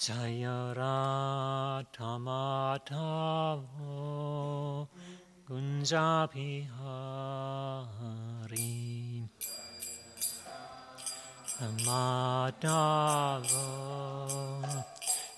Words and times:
Jaya 0.00 0.72
Tamatavo 1.92 3.68
Gunjabihari 5.44 6.72
Tamatavo 11.60 13.68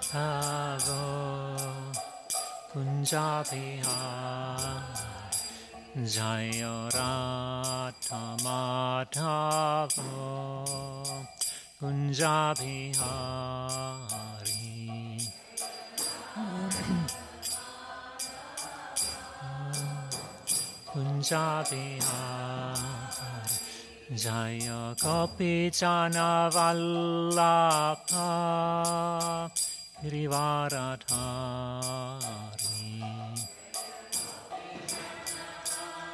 Tavo 0.00 1.04
Kunjabihari 2.72 5.05
Jaya 6.04 6.90
Radha 6.92 8.36
Madhava 8.44 10.04
Gunjabhihari 11.80 12.92
Gunjabhihari 20.92 23.56
Jaya 24.14 24.92
Kapijana 25.00 26.52
Vallabha 26.52 28.28
Girivaradhari 30.02 32.55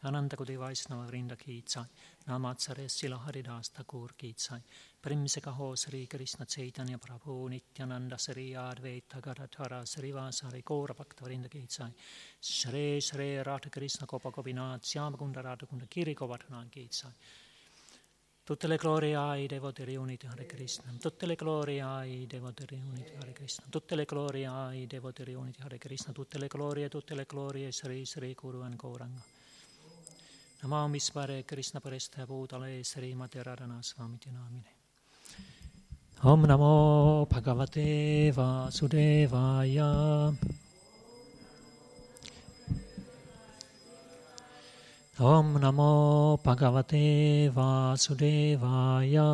Jai 0.00 0.10
Ananta 0.10 0.36
Kudi 0.36 0.56
Vaisnava 0.56 1.06
Vrinda 1.06 1.34
Kitsai, 1.36 1.84
Namatsare 2.28 2.88
Sila 2.88 3.16
Haridas 3.16 3.70
Thakur 3.70 4.10
Kitsai, 4.16 4.62
Primseka 5.02 5.50
Ho 5.50 5.74
Sri 5.74 6.06
Krishna 6.06 6.46
Chaitanya 6.46 6.98
Prabhu 6.98 7.48
Nityananda 7.48 8.16
Sri 8.16 8.52
Advaita 8.52 9.20
Gadadhara 9.20 9.84
Sri 9.84 10.12
Vasari 10.12 10.62
Gaura 10.62 10.94
Bhakta 10.94 11.24
Vrinda 11.24 11.48
Kitsai, 11.48 11.92
Shri 12.40 13.00
Shri 13.00 13.42
Radha 13.42 13.68
Krishna 13.70 14.06
Kopa 14.06 14.30
Gopinath, 14.30 14.84
Syama 14.84 15.16
Kunda 15.16 15.42
Radha 15.42 15.66
Kunda 15.66 15.88
Kiri 15.90 16.14
Govardhanan 16.14 16.70
Kitsai, 16.70 17.12
Tutte 18.44 18.66
le 18.66 18.76
glorie 18.76 19.14
ai 19.14 19.46
devoti 19.46 19.84
riuniti 19.84 20.26
Hare 20.26 20.46
Krishna. 20.46 20.94
Tutte 20.98 21.26
le 21.26 21.34
glorie 21.34 21.82
ai 21.82 22.26
devoti 22.26 22.64
riuniti 22.64 23.12
Hare 23.20 23.32
Krishna. 23.32 23.66
Tutte 23.68 23.94
le 23.94 24.06
glorie 24.06 24.46
ai 24.46 24.86
devoti 24.86 25.22
riuniti 25.22 25.60
Hare 25.60 25.76
Krishna. 25.76 26.12
Tutte 26.12 26.38
le 26.38 26.46
glorie, 26.46 26.88
tutte 26.88 27.14
le 27.14 27.26
glorie 27.26 27.70
Sri 27.72 28.06
Sri 28.06 28.32
Guru 28.32 28.62
and 28.62 28.76
Mispare 30.66 31.46
Krishna 31.46 31.80
Parestha 31.80 32.26
Bhutale 32.26 32.84
Sri 32.84 33.14
Mate 33.14 33.44
Radhana 33.44 33.80
Swamiti 33.80 34.28
Namine. 34.32 34.64
Om 36.24 36.46
Namo 36.46 37.28
Bhagavate 37.28 38.32
Vasudevaya. 38.34 40.34
Om 45.20 45.58
Namo 45.60 46.38
Bhagavate 46.42 47.52
Vasudevaya. 47.52 49.28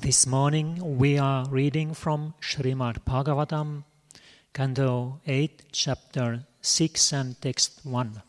This 0.00 0.24
morning 0.24 0.96
we 0.96 1.18
are 1.18 1.46
reading 1.50 1.92
from 1.92 2.32
Srimad 2.40 3.04
Bhagavatam, 3.04 3.84
Canto 4.50 5.20
8, 5.26 5.64
Chapter 5.72 6.46
6 6.58 7.12
and 7.12 7.38
Text 7.38 7.80
1. 7.82 8.22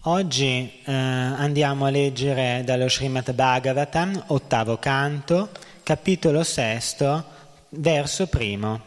Oggi 0.00 0.82
eh, 0.84 0.92
andiamo 0.92 1.86
a 1.86 1.90
leggere 1.90 2.64
dallo 2.64 2.88
Srimad 2.88 3.32
Bhagavatam, 3.32 4.24
ottavo 4.26 4.78
canto, 4.78 5.50
capitolo 5.84 6.42
sesto, 6.42 7.24
verso 7.68 8.26
primo. 8.26 8.80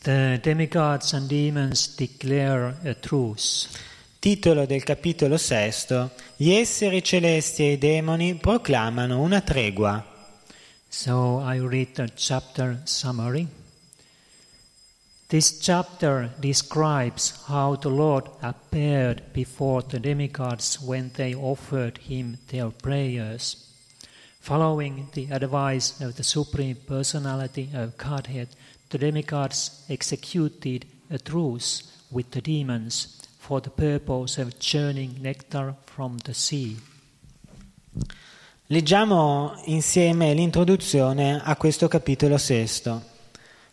The 0.00 0.40
demigods 0.40 1.12
and 1.12 1.28
demons 1.28 1.94
declare 1.96 2.78
a 2.82 2.94
truce. 2.94 3.87
Titolo 4.20 4.66
del 4.66 4.82
capitolo 4.82 5.36
sesto. 5.36 6.10
Gli 6.34 6.50
esseri 6.50 7.04
celesti 7.04 7.62
e 7.62 7.72
i 7.72 7.78
demoni 7.78 8.34
proclamano 8.34 9.20
una 9.20 9.40
tregua. 9.40 10.04
So 10.88 11.40
I 11.40 11.60
read 11.60 11.92
the 11.92 12.12
chapter 12.16 12.80
summary. 12.82 13.46
This 15.28 15.60
chapter 15.60 16.34
describes 16.40 17.44
how 17.46 17.76
the 17.76 17.90
Lord 17.90 18.28
appeared 18.40 19.22
before 19.32 19.84
the 19.86 20.00
demigods 20.00 20.80
when 20.80 21.12
they 21.12 21.32
offered 21.32 22.00
him 22.08 22.38
their 22.48 22.70
prayers. 22.70 23.68
Following 24.40 25.10
the 25.12 25.28
advice 25.30 26.00
of 26.00 26.16
the 26.16 26.24
Supreme 26.24 26.74
Personality 26.74 27.70
of 27.72 27.96
Godhead, 27.96 28.48
the 28.88 28.98
demigods 28.98 29.84
executed 29.88 30.86
a 31.08 31.18
truce 31.18 31.84
with 32.10 32.32
the 32.32 32.40
demons 32.40 33.27
for 33.48 33.62
the 33.62 33.70
purpose 33.70 34.38
of 34.38 34.58
churning 34.58 35.16
nectar 35.22 35.74
from 35.84 36.18
the 36.18 36.34
sea. 36.34 36.76
Leggiamo 38.66 39.58
insieme 39.64 40.34
l'introduzione 40.34 41.40
a 41.42 41.56
questo 41.56 41.88
capitolo 41.88 42.36
sesto. 42.36 43.02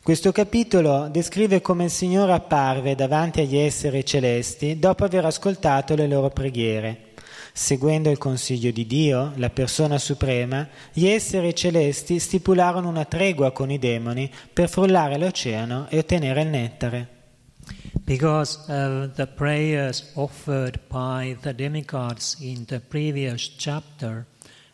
Questo 0.01 0.31
capitolo 0.31 1.09
descrive 1.09 1.59
come 1.59 1.83
il 1.83 1.89
Signore 1.89 2.31
apparve 2.31 2.95
davanti 2.95 3.41
agli 3.41 3.57
esseri 3.57 4.05
celesti 4.05 4.79
dopo 4.79 5.03
aver 5.03 5.25
ascoltato 5.25 5.93
le 5.93 6.07
loro 6.07 6.29
preghiere. 6.29 7.11
Seguendo 7.51 8.09
il 8.09 8.17
consiglio 8.17 8.71
di 8.71 8.87
Dio, 8.87 9.33
la 9.35 9.49
persona 9.49 9.97
suprema, 9.97 10.65
gli 10.93 11.07
esseri 11.07 11.53
celesti 11.53 12.17
stipularono 12.19 12.87
una 12.87 13.03
tregua 13.03 13.51
con 13.51 13.69
i 13.69 13.77
demoni 13.77 14.31
per 14.53 14.69
frullare 14.69 15.17
l'oceano 15.17 15.87
e 15.89 15.97
ottenere 15.97 16.43
il 16.43 16.47
nettare. 16.47 17.14
Because 18.03 18.69
of 18.69 19.15
the 19.15 19.25
prayers 19.25 20.11
offered 20.15 20.79
by 20.89 21.37
the 21.41 21.53
demigods 21.53 22.35
in 22.41 22.65
the 22.65 22.79
previous 22.79 23.47
chapter, 23.47 24.27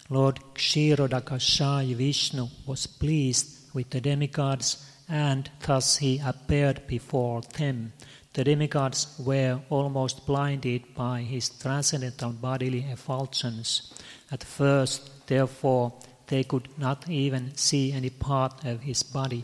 Lord 0.09 0.39
Kshirodakashaya 0.55 1.95
Vishnu 1.95 2.47
was 2.65 2.87
pleased 2.87 3.73
with 3.73 3.89
the 3.91 4.01
demigods 4.01 4.85
and 5.07 5.49
thus 5.65 5.97
he 5.97 6.19
appeared 6.25 6.87
before 6.87 7.41
them. 7.57 7.93
The 8.33 8.43
demigods 8.43 9.15
were 9.19 9.61
almost 9.69 10.25
blinded 10.25 10.93
by 10.95 11.21
his 11.21 11.49
transcendental 11.49 12.31
bodily 12.31 12.85
effulgence. 12.89 13.93
At 14.31 14.43
first, 14.43 15.27
therefore, 15.27 15.93
they 16.27 16.43
could 16.45 16.69
not 16.77 17.09
even 17.09 17.55
see 17.55 17.91
any 17.91 18.09
part 18.09 18.63
of 18.63 18.81
his 18.81 19.03
body. 19.03 19.43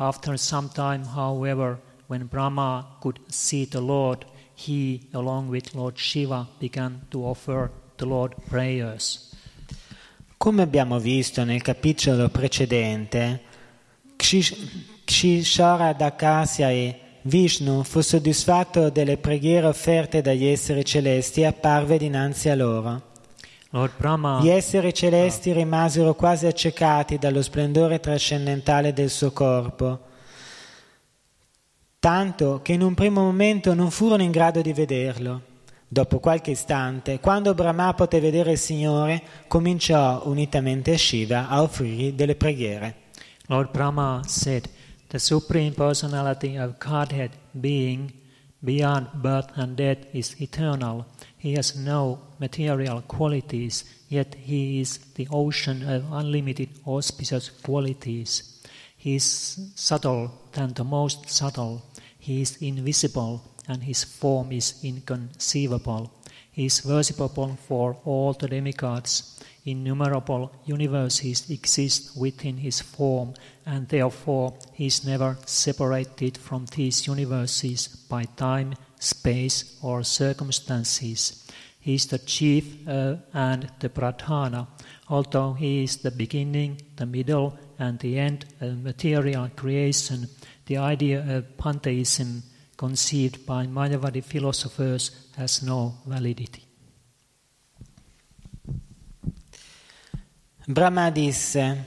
After 0.00 0.36
some 0.38 0.70
time, 0.70 1.04
however, 1.04 1.78
when 2.12 2.26
Brahma 2.26 2.98
could 3.00 3.18
see 3.28 3.64
the 3.64 3.80
Lord, 3.80 4.26
he, 4.54 5.08
along 5.14 5.48
with 5.48 5.72
Lord 5.72 5.96
Shiva, 5.96 6.46
began 6.58 7.06
to 7.08 7.24
offer 7.24 7.70
the 7.96 8.04
Lord 8.04 8.34
prayers. 8.50 9.30
Come 10.36 10.60
abbiamo 10.60 10.98
visto 10.98 11.42
nel 11.42 11.62
capitolo 11.62 12.28
precedente, 12.28 13.40
Kshishara 14.16 15.94
Dakasya 15.94 16.70
e 16.70 17.00
Vishnu 17.22 17.82
fu 17.82 18.02
soddisfatto 18.02 18.90
delle 18.90 19.16
preghiere 19.16 19.68
offerte 19.68 20.20
dagli 20.20 20.44
esseri 20.44 20.84
celesti 20.84 21.40
e 21.40 21.46
apparve 21.46 21.96
dinanzi 21.96 22.50
a 22.50 22.54
loro. 22.54 23.10
Brahma, 23.96 24.40
Gli 24.42 24.50
esseri 24.50 24.92
celesti 24.92 25.52
rimasero 25.52 26.14
quasi 26.14 26.44
accecati 26.44 27.16
dallo 27.16 27.40
splendore 27.40 28.00
trascendentale 28.00 28.92
del 28.92 29.08
suo 29.08 29.30
corpo, 29.30 30.10
tanto 32.02 32.62
che 32.64 32.72
in 32.72 32.82
un 32.82 32.94
primo 32.94 33.22
momento 33.22 33.74
non 33.74 33.92
furono 33.92 34.24
in 34.24 34.32
grado 34.32 34.60
di 34.60 34.72
vederlo. 34.72 35.42
Dopo 35.86 36.18
qualche 36.18 36.50
istante, 36.50 37.20
quando 37.20 37.54
Brahma 37.54 37.94
poté 37.94 38.18
vedere 38.18 38.50
il 38.50 38.58
Signore, 38.58 39.22
cominciò 39.46 40.22
unitamente 40.24 40.94
a 40.94 40.96
Shiva 40.96 41.46
a 41.46 41.62
offrirgli 41.62 42.14
delle 42.14 42.34
preghiere. 42.34 43.02
Lord 43.46 43.70
Brahma 43.70 44.20
said, 44.26 44.68
The 45.06 45.20
Supreme 45.20 45.70
Personality 45.70 46.56
of 46.58 46.76
Godhead, 46.78 47.30
being 47.52 48.12
beyond 48.58 49.06
birth 49.12 49.52
and 49.54 49.76
death, 49.76 50.04
is 50.10 50.34
eternal. 50.40 51.04
He 51.36 51.56
has 51.56 51.76
no 51.76 52.18
material 52.38 53.04
qualities, 53.06 53.84
yet 54.08 54.34
he 54.44 54.80
is 54.80 54.98
the 55.14 55.28
ocean 55.30 55.88
of 55.88 56.02
unlimited 56.10 56.68
auspicious 56.84 57.48
qualities. 57.48 58.58
He 58.96 59.14
is 59.14 59.70
subtle 59.76 60.30
than 60.50 60.74
the 60.74 60.84
most 60.84 61.28
subtle. 61.28 61.82
He 62.22 62.40
is 62.40 62.56
invisible, 62.58 63.42
and 63.66 63.82
his 63.82 64.04
form 64.04 64.52
is 64.52 64.78
inconceivable. 64.84 66.12
He 66.52 66.66
is 66.66 66.82
worshipable 66.82 67.58
for 67.58 67.96
all 68.04 68.32
the 68.32 68.46
demigods. 68.46 69.40
Innumerable 69.64 70.52
universes 70.64 71.50
exist 71.50 72.16
within 72.16 72.58
his 72.58 72.80
form, 72.80 73.34
and 73.66 73.88
therefore 73.88 74.54
he 74.72 74.86
is 74.86 75.04
never 75.04 75.36
separated 75.46 76.38
from 76.38 76.66
these 76.66 77.08
universes 77.08 77.88
by 77.88 78.26
time, 78.36 78.74
space, 79.00 79.76
or 79.82 80.04
circumstances. 80.04 81.44
He 81.80 81.94
is 81.94 82.06
the 82.06 82.20
chief 82.20 82.86
uh, 82.86 83.16
and 83.34 83.68
the 83.80 83.88
pradhana, 83.88 84.68
although 85.08 85.54
he 85.54 85.82
is 85.82 85.96
the 85.96 86.12
beginning, 86.12 86.82
the 86.94 87.06
middle, 87.06 87.58
and 87.80 87.98
the 87.98 88.16
end 88.16 88.44
of 88.60 88.80
material 88.80 89.50
creation. 89.56 90.28
The 90.72 90.78
idea 90.78 91.22
of 91.36 91.44
pantheism 91.58 92.42
conceived 92.76 93.44
by 93.44 93.66
Mayavadi 93.66 94.22
philosophers 94.22 95.28
has 95.36 95.60
no 95.60 95.98
validity. 96.06 96.62
Brahma 100.64 101.10
disse, 101.10 101.84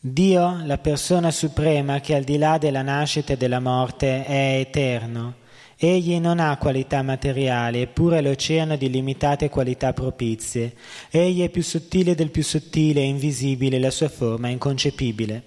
Dio, 0.00 0.62
la 0.64 0.78
persona 0.78 1.30
suprema 1.30 2.00
che 2.00 2.14
al 2.14 2.24
di 2.24 2.38
là 2.38 2.56
della 2.56 2.80
nascita 2.80 3.34
e 3.34 3.36
della 3.36 3.60
morte 3.60 4.24
è 4.24 4.58
eterno. 4.58 5.34
Egli 5.78 6.18
non 6.18 6.40
ha 6.40 6.56
qualità 6.56 7.02
materiali, 7.02 7.82
eppure 7.82 8.22
l'oceano 8.22 8.76
di 8.76 8.88
limitate 8.88 9.50
qualità 9.50 9.92
propizie. 9.92 10.72
Egli 11.10 11.42
è 11.42 11.50
più 11.50 11.62
sottile 11.62 12.14
del 12.14 12.30
più 12.30 12.42
sottile 12.42 13.00
e 13.00 13.04
invisibile, 13.04 13.78
la 13.78 13.90
sua 13.90 14.08
forma 14.08 14.48
è 14.48 14.52
inconcepibile. 14.52 15.42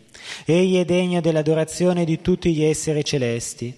Egli 0.45 0.77
è 0.77 0.85
degno 0.85 1.19
dell'adorazione 1.19 2.05
di 2.05 2.21
tutti 2.21 2.53
gli 2.53 2.61
esseri 2.61 3.03
celesti. 3.03 3.75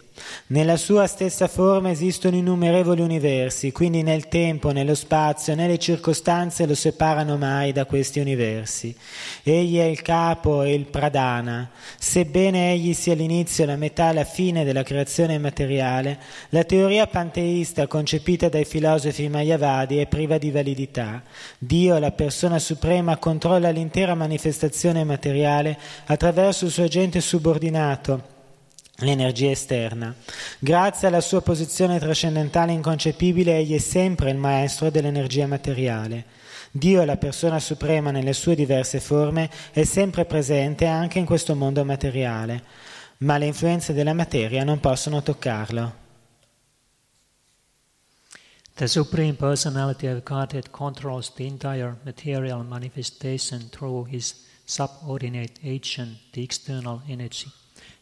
Nella 0.48 0.76
sua 0.76 1.08
stessa 1.08 1.48
forma 1.48 1.92
esistono 1.92 2.36
innumerevoli 2.36 3.02
universi, 3.02 3.72
quindi 3.72 4.04
nel 4.04 4.28
tempo, 4.28 4.72
nello 4.72 4.96
spazio, 4.96 5.56
né 5.56 5.66
le 5.66 5.78
circostanze 5.78 6.66
lo 6.66 6.76
separano 6.76 7.38
mai 7.38 7.72
da 7.72 7.86
questi 7.86 8.20
universi. 8.20 8.94
Egli 9.44 9.78
è 9.78 9.84
il 9.84 10.02
capo 10.02 10.64
e 10.64 10.74
il 10.74 10.88
pradana. 10.88 11.70
Sebbene 11.98 12.74
egli 12.74 12.94
sia 12.94 13.16
l'inizio, 13.16 13.66
la 13.66 13.78
metà 13.78 14.10
e 14.10 14.14
la 14.14 14.24
fine 14.26 14.66
della 14.66 14.84
creazione 14.84 15.38
materiale, 15.38 16.20
la 16.50 16.66
teoria 16.66 17.08
panteista 17.08 17.88
concepita 17.88 18.50
dai 18.50 18.66
filosofi 18.66 19.30
mayavadi 19.30 20.00
è 20.00 20.08
priva 20.08 20.38
di 20.38 20.52
validità. 20.52 21.24
Dio, 21.58 21.98
la 21.98 22.12
persona 22.12 22.60
suprema, 22.60 23.16
controlla 23.16 23.70
l'intera 23.70 24.16
manifestazione 24.16 25.06
materiale 25.06 25.78
attraverso 26.08 26.66
il 26.66 26.72
suo 26.72 26.84
agente 26.84 27.22
subordinato 27.22 28.40
l'energia 29.02 29.52
esterna. 29.52 30.16
Grazie 30.60 31.08
alla 31.08 31.22
sua 31.22 31.42
posizione 31.42 32.00
trascendentale 32.00 32.72
inconcepibile, 32.72 33.58
egli 33.58 33.76
è 33.76 33.80
sempre 33.80 34.32
il 34.32 34.38
maestro 34.38 34.90
dell'energia 34.90 35.48
materiale. 35.48 36.26
Dio, 36.72 37.04
la 37.04 37.18
persona 37.18 37.60
suprema 37.60 38.12
nelle 38.12 38.34
sue 38.34 38.56
diverse 38.56 39.00
forme, 39.00 39.50
è 39.72 39.84
sempre 39.84 40.26
presente 40.26 40.86
anche 40.86 41.20
in 41.20 41.26
questo 41.26 41.56
mondo 41.56 41.84
materiale, 41.84 42.64
ma 43.20 43.38
le 43.38 43.48
influenze 43.48 43.94
della 43.94 44.14
materia 44.14 44.64
non 44.64 44.80
possono 44.80 45.22
toccarlo. 45.22 46.00
The 48.76 48.88
Supreme 48.88 49.34
Personality 49.34 50.08
of 50.08 50.24
Godhead 50.24 50.72
controls 50.72 51.34
the 51.34 51.46
entire 51.46 51.98
material 52.04 52.64
manifestation 52.64 53.70
through 53.70 54.08
his 54.10 54.48
subordinate 54.66 55.60
agent, 55.64 56.18
the 56.32 56.42
external 56.42 57.02
energy. 57.08 57.52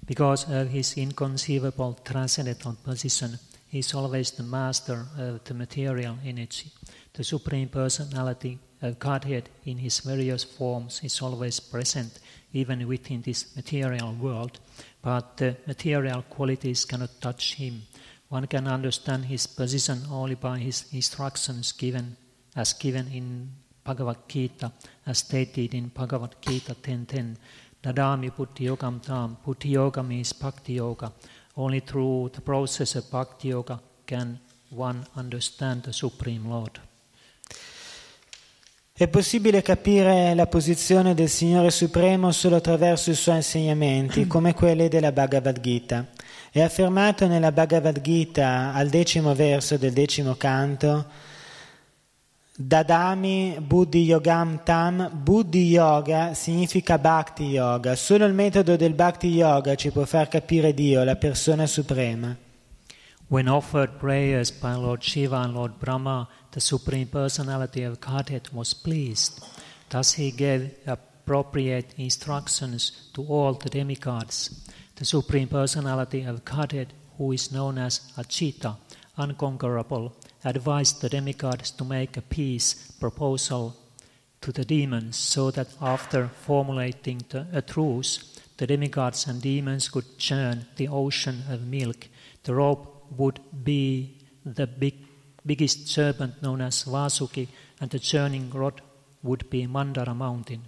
Because 0.09 0.49
of 0.49 0.71
his 0.71 0.97
inconceivable 0.97 1.99
transcendental 2.03 2.75
position, 2.83 3.37
he 3.67 3.77
is 3.77 3.93
always 3.93 4.31
the 4.31 4.41
master 4.41 5.05
of 5.19 5.43
the 5.43 5.53
material 5.53 6.17
energy. 6.25 6.71
The 7.13 7.23
Supreme 7.23 7.67
Personality 7.69 8.57
of 8.81 8.97
Godhead 8.97 9.49
in 9.65 9.77
his 9.77 9.99
various 9.99 10.43
forms 10.43 11.01
is 11.03 11.21
always 11.21 11.59
present, 11.59 12.17
even 12.53 12.87
within 12.87 13.21
this 13.21 13.55
material 13.55 14.15
world, 14.15 14.59
but 15.03 15.37
the 15.37 15.55
material 15.67 16.23
qualities 16.23 16.85
cannot 16.85 17.21
touch 17.21 17.53
him. 17.53 17.83
One 18.29 18.47
can 18.47 18.67
understand 18.67 19.25
his 19.25 19.45
position 19.45 20.01
only 20.09 20.33
by 20.33 20.57
his 20.57 20.85
instructions 20.91 21.71
given, 21.71 22.17
as 22.55 22.73
given 22.73 23.09
in 23.13 23.51
Bhagavad 23.83 24.27
Gita, 24.27 24.71
as 25.05 25.19
stated 25.19 25.75
in 25.75 25.89
Bhagavad 25.89 26.35
Gita 26.41 26.73
10.10. 26.73 27.35
Dadami 27.81 28.29
Buddhi 28.35 28.65
Yogam 28.65 28.99
Tam. 28.99 29.37
Buddhi 29.41 29.69
Yoga 29.69 30.03
means 30.03 30.33
Bhakti 30.33 30.73
Yoga. 30.73 31.11
Only 31.55 31.81
through 31.81 32.29
the 32.33 32.41
process 32.41 32.95
of 32.95 33.09
Bhakti 33.09 33.49
Yoga 33.49 33.79
can 34.05 34.39
one 34.69 35.05
understand 35.15 35.83
the 35.83 35.93
Supreme 35.93 36.47
Lord. 36.47 36.79
È 38.91 39.07
possibile 39.07 39.61
capire 39.61 40.35
la 40.35 40.45
posizione 40.47 41.13
del 41.13 41.29
Signore 41.29 41.71
Supremo 41.71 42.33
solo 42.33 42.57
attraverso 42.57 43.11
i 43.11 43.15
suoi 43.15 43.37
insegnamenti, 43.37 44.27
come 44.27 44.53
quelli 44.53 44.89
della 44.89 45.13
Bhagavad 45.13 45.61
Gita. 45.61 46.05
È 46.51 46.61
affermato 46.61 47.27
nella 47.27 47.53
Bhagavad 47.53 48.01
Gita 48.01 48.73
al 48.73 48.89
decimo 48.89 49.33
verso 49.33 49.77
del 49.77 49.93
decimo 49.93 50.35
canto 50.35 51.05
Dadami 52.61 53.57
Buddhi 53.65 54.05
Yogam 54.05 54.65
Tam, 54.65 55.09
Buddhi 55.13 55.69
Yoga 55.69 56.33
significa 56.33 56.97
Bhakti 56.97 57.45
Yoga, 57.45 57.95
solo 57.95 58.25
il 58.25 58.33
metodo 58.33 58.75
del 58.75 58.93
Bhakti 58.95 59.27
Yoga 59.27 59.75
ci 59.75 59.91
può 59.91 60.03
far 60.03 60.27
capire 60.27 60.73
Dio, 60.73 61.01
la 61.05 61.15
persona 61.15 61.65
suprema. 61.65 62.35
When 63.29 63.47
offered 63.47 63.91
prayers 63.97 64.51
by 64.51 64.73
Lord 64.73 65.01
Shiva 65.01 65.37
and 65.37 65.53
Lord 65.53 65.79
Brahma, 65.79 66.27
the 66.49 66.59
Supreme 66.59 67.07
Personality 67.07 67.83
of 67.83 67.97
Godhead 67.99 68.49
was 68.51 68.73
pleased. 68.73 69.41
Thus 69.87 70.15
he 70.15 70.33
gave 70.35 70.69
appropriate 70.85 71.93
instructions 71.95 73.09
to 73.13 73.23
all 73.29 73.53
the 73.53 73.69
demigods. 73.69 74.49
The 74.95 75.05
Supreme 75.05 75.47
Personality 75.47 76.25
of 76.25 76.43
Godhead, 76.43 76.91
who 77.17 77.31
is 77.31 77.53
known 77.53 77.77
as 77.77 78.01
Achita, 78.17 78.75
unconquerable, 79.15 80.13
advised 80.43 81.01
the 81.01 81.09
demigods 81.09 81.71
to 81.71 81.83
make 81.83 82.17
a 82.17 82.21
peace 82.21 82.91
proposal 82.99 83.75
to 84.41 84.51
the 84.51 84.65
demons 84.65 85.17
so 85.17 85.51
that 85.51 85.67
after 85.81 86.27
formulating 86.27 87.21
the, 87.29 87.45
a 87.51 87.61
truce, 87.61 88.39
the 88.57 88.67
demigods 88.67 89.27
and 89.27 89.41
demons 89.41 89.89
could 89.89 90.17
churn 90.17 90.65
the 90.75 90.87
ocean 90.87 91.43
of 91.49 91.67
milk. 91.67 92.07
The 92.43 92.55
rope 92.55 93.05
would 93.17 93.39
be 93.63 94.17
the 94.45 94.67
big, 94.67 94.95
biggest 95.45 95.87
serpent 95.87 96.41
known 96.41 96.61
as 96.61 96.83
Vasuki, 96.83 97.47
and 97.81 97.89
the 97.89 97.99
churning 97.99 98.49
rod 98.49 98.81
would 99.23 99.49
be 99.49 99.67
Mandara 99.67 100.15
mountain. 100.15 100.63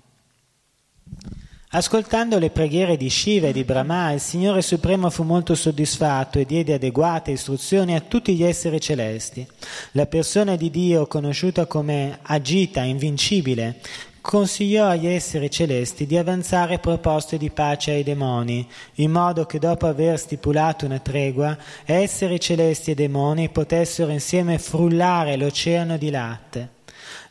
Ascoltando 1.73 2.37
le 2.37 2.49
preghiere 2.49 2.97
di 2.97 3.09
Shiva 3.09 3.47
e 3.47 3.53
di 3.53 3.63
Brahma, 3.63 4.11
il 4.11 4.19
Signore 4.19 4.61
Supremo 4.61 5.09
fu 5.09 5.23
molto 5.23 5.55
soddisfatto 5.55 6.37
e 6.37 6.43
diede 6.43 6.73
adeguate 6.73 7.31
istruzioni 7.31 7.95
a 7.95 8.01
tutti 8.01 8.35
gli 8.35 8.43
esseri 8.43 8.81
celesti. 8.81 9.47
La 9.91 10.05
persona 10.05 10.57
di 10.57 10.69
Dio, 10.69 11.07
conosciuta 11.07 11.67
come 11.67 12.19
Agita, 12.23 12.81
invincibile, 12.81 13.79
consigliò 14.19 14.87
agli 14.87 15.07
esseri 15.07 15.49
celesti 15.49 16.05
di 16.05 16.17
avanzare 16.17 16.77
proposte 16.79 17.37
di 17.37 17.49
pace 17.51 17.91
ai 17.91 18.03
demoni, 18.03 18.67
in 18.95 19.11
modo 19.11 19.45
che 19.45 19.57
dopo 19.57 19.87
aver 19.87 20.19
stipulato 20.19 20.85
una 20.85 20.99
tregua, 20.99 21.57
esseri 21.85 22.37
celesti 22.37 22.91
e 22.91 22.95
demoni 22.95 23.47
potessero 23.47 24.11
insieme 24.11 24.59
frullare 24.59 25.37
l'oceano 25.37 25.95
di 25.95 26.09
latte. 26.09 26.80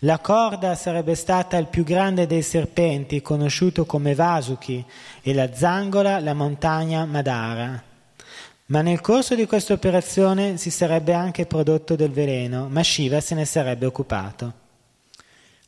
La 0.04 0.18
corda 0.18 0.74
sarebbe 0.76 1.14
stata 1.14 1.58
il 1.58 1.66
più 1.66 1.84
grande 1.84 2.26
dei 2.26 2.40
serpenti, 2.40 3.20
conosciuto 3.20 3.84
come 3.84 4.14
Vasuki, 4.14 4.82
e 5.20 5.34
la 5.34 5.52
zangola 5.52 6.20
la 6.20 6.32
montagna 6.32 7.04
Madara. 7.04 7.82
Ma 8.66 8.80
nel 8.80 9.02
corso 9.02 9.34
di 9.34 9.44
questa 9.44 9.74
operazione 9.74 10.56
si 10.56 10.70
sarebbe 10.70 11.12
anche 11.12 11.44
prodotto 11.44 11.96
del 11.96 12.12
veleno, 12.12 12.68
ma 12.68 12.82
Shiva 12.82 13.20
se 13.20 13.34
ne 13.34 13.44
sarebbe 13.44 13.84
occupato. 13.84 14.52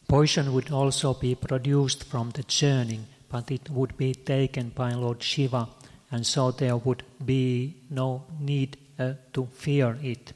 Poison 0.06 0.48
would 0.48 0.70
also 0.70 1.12
be 1.12 1.36
produced 1.36 2.04
from 2.04 2.30
the 2.30 2.44
churning, 2.46 3.04
but 3.28 3.50
it 3.50 3.68
would 3.68 3.92
be 3.96 4.14
taken 4.22 4.70
by 4.74 4.94
Lord 4.94 5.20
Shiva, 5.20 5.68
and 6.08 6.24
so 6.24 6.52
there 6.52 6.78
would 6.82 7.04
be 7.18 7.82
no 7.88 8.24
need 8.38 8.78
uh, 8.96 9.10
to 9.32 9.46
fear 9.50 9.98
it. 10.00 10.32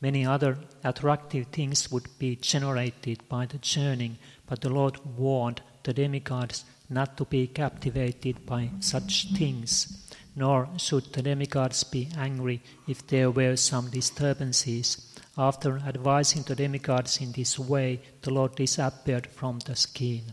Many 0.00 0.24
other 0.24 0.58
attractive 0.84 1.48
things 1.48 1.90
would 1.90 2.06
be 2.18 2.36
generated 2.36 3.28
by 3.28 3.46
the 3.46 3.58
churning, 3.58 4.18
but 4.46 4.60
the 4.60 4.70
Lord 4.70 4.98
warned 5.16 5.60
the 5.82 5.92
demigods 5.92 6.64
not 6.88 7.16
to 7.16 7.24
be 7.24 7.48
captivated 7.48 8.46
by 8.46 8.70
such 8.80 9.28
things, 9.32 10.08
nor 10.36 10.68
should 10.76 11.12
the 11.12 11.22
demigods 11.22 11.82
be 11.84 12.08
angry 12.16 12.62
if 12.86 13.06
there 13.06 13.30
were 13.30 13.56
some 13.56 13.90
disturbances. 13.90 15.18
After 15.36 15.78
advising 15.78 16.42
the 16.42 16.54
demigods 16.54 17.20
in 17.20 17.32
this 17.32 17.58
way, 17.58 18.00
the 18.22 18.30
Lord 18.32 18.54
disappeared 18.54 19.26
from 19.26 19.58
the 19.60 19.74
scene. 19.74 20.32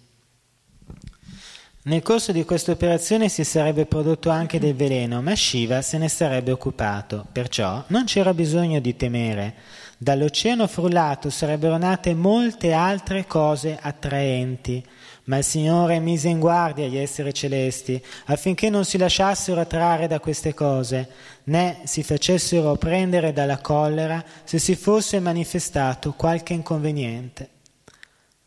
Nel 1.88 2.01
corso 2.01 2.32
di 2.32 2.44
questa 2.46 2.72
operazione 2.72 3.30
si 3.30 3.44
sarebbe 3.44 3.86
prodotto 3.86 4.32
anche 4.32 4.58
del 4.58 4.74
veleno, 4.74 5.22
ma 5.22 5.36
Shiva 5.36 5.84
se 5.84 6.00
ne 6.00 6.10
sarebbe 6.10 6.50
occupato, 6.50 7.27
perciò 7.32 7.84
non 7.89 8.06
c'era 8.06 8.34
bisogno 8.34 8.80
di 8.80 8.96
temere. 8.96 9.54
Dall'oceano 10.00 10.65
frullato 10.65 11.30
sarebbero 11.30 11.77
nate 11.77 12.15
molte 12.15 12.74
altre 12.74 13.27
cose 13.27 13.77
attraenti, 13.80 14.84
ma 15.25 15.38
il 15.38 15.44
Signore 15.44 16.00
mise 16.00 16.27
in 16.27 16.39
guardia 16.39 16.88
gli 16.88 16.98
esseri 16.98 17.32
celesti 17.36 18.04
affinché 18.25 18.72
non 18.72 18.84
si 18.84 18.98
lasciassero 18.98 19.62
attrarre 19.62 20.08
da 20.08 20.20
queste 20.20 20.56
cose, 20.56 21.08
né 21.44 21.82
si 21.84 22.01
facessero 22.01 22.77
prendere 22.77 23.32
dalla 23.32 23.60
collera 23.60 24.25
se 24.44 24.58
si 24.58 24.75
fosse 24.75 25.20
manifestato 25.20 26.13
qualche 26.13 26.54
inconveniente. 26.54 27.50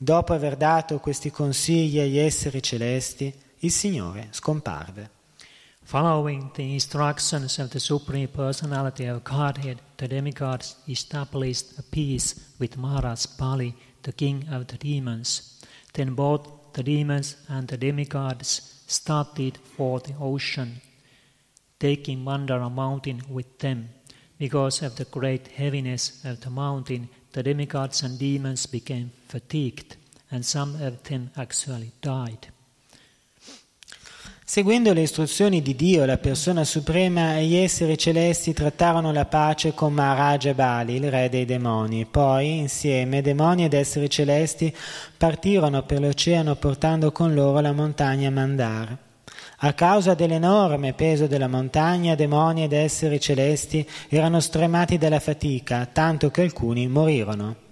Dopo 0.01 0.33
aver 0.33 0.57
dato 0.57 1.01
questi 1.01 1.33
consigli 1.33 1.99
agli 1.99 2.19
esseri 2.19 2.63
celesti, 2.63 3.35
il 3.59 3.73
Signore 3.73 4.29
scomparve. 4.31 5.11
Following 5.83 6.53
the 6.53 6.63
instructions 6.63 7.59
of 7.59 7.71
the 7.71 7.81
Supreme 7.81 8.29
Personality 8.29 9.09
of 9.09 9.23
Godhead, 9.25 9.81
the 9.97 10.07
demigods 10.07 10.77
established 10.85 11.77
a 11.79 11.83
peace 11.83 12.53
with 12.59 12.77
Maharaj 12.77 13.27
Bali, 13.37 13.75
the 14.03 14.13
king 14.15 14.47
of 14.53 14.67
the 14.67 14.77
demons. 14.77 15.59
Then 15.95 16.15
both 16.15 16.47
the 16.75 16.85
demons 16.85 17.37
and 17.49 17.67
the 17.67 17.77
demigods 17.77 18.85
started 18.87 19.59
for 19.77 19.99
the 19.99 20.15
ocean, 20.21 20.81
taking 21.81 22.23
Mandara 22.23 22.71
mountain 22.71 23.23
with 23.29 23.59
them. 23.59 23.89
Because 24.39 24.81
of 24.83 24.95
the 24.95 25.07
great 25.07 25.49
heaviness 25.49 26.25
of 26.25 26.39
the 26.43 26.51
mountain, 26.51 27.09
the 27.33 27.43
demigods 27.43 28.05
and 28.05 28.17
demons 28.17 28.67
became 28.67 29.11
fatigued, 29.29 29.97
and 30.31 30.43
some 30.43 30.75
of 30.85 31.03
them 31.03 31.31
actually 31.35 31.93
died. 32.01 32.53
Seguendo 34.51 34.95
le 34.95 35.03
istruzioni 35.03 35.61
di 35.61 35.77
Dio, 35.77 36.07
la 36.07 36.17
persona 36.17 36.65
suprema 36.65 37.37
e 37.37 37.45
gli 37.45 37.55
esseri 37.55 37.99
celesti 37.99 38.55
trattarono 38.55 39.13
la 39.13 39.27
pace 39.27 39.75
con 39.75 39.93
Maharaja 39.93 40.55
Bali, 40.55 40.95
il 40.95 41.11
re 41.11 41.29
dei 41.29 41.45
demoni. 41.45 42.07
Poi, 42.07 42.57
insieme, 42.57 43.21
demoni 43.21 43.65
ed 43.65 43.75
esseri 43.75 44.09
celesti 44.09 44.75
partirono 45.19 45.83
per 45.83 46.01
l'oceano 46.01 46.57
portando 46.57 47.13
con 47.13 47.35
loro 47.35 47.61
la 47.61 47.73
montagna 47.73 48.31
Mandar. 48.31 48.97
A 49.59 49.73
causa 49.75 50.15
dell'enorme 50.15 50.95
peso 50.95 51.27
della 51.27 51.49
montagna, 51.49 52.15
demoni 52.15 52.65
ed 52.65 52.73
esseri 52.73 53.21
celesti 53.21 53.87
erano 54.09 54.41
stremati 54.41 54.97
dalla 54.97 55.21
fatica, 55.21 55.85
tanto 55.93 56.31
che 56.31 56.41
alcuni 56.41 56.89
morirono. 56.89 57.68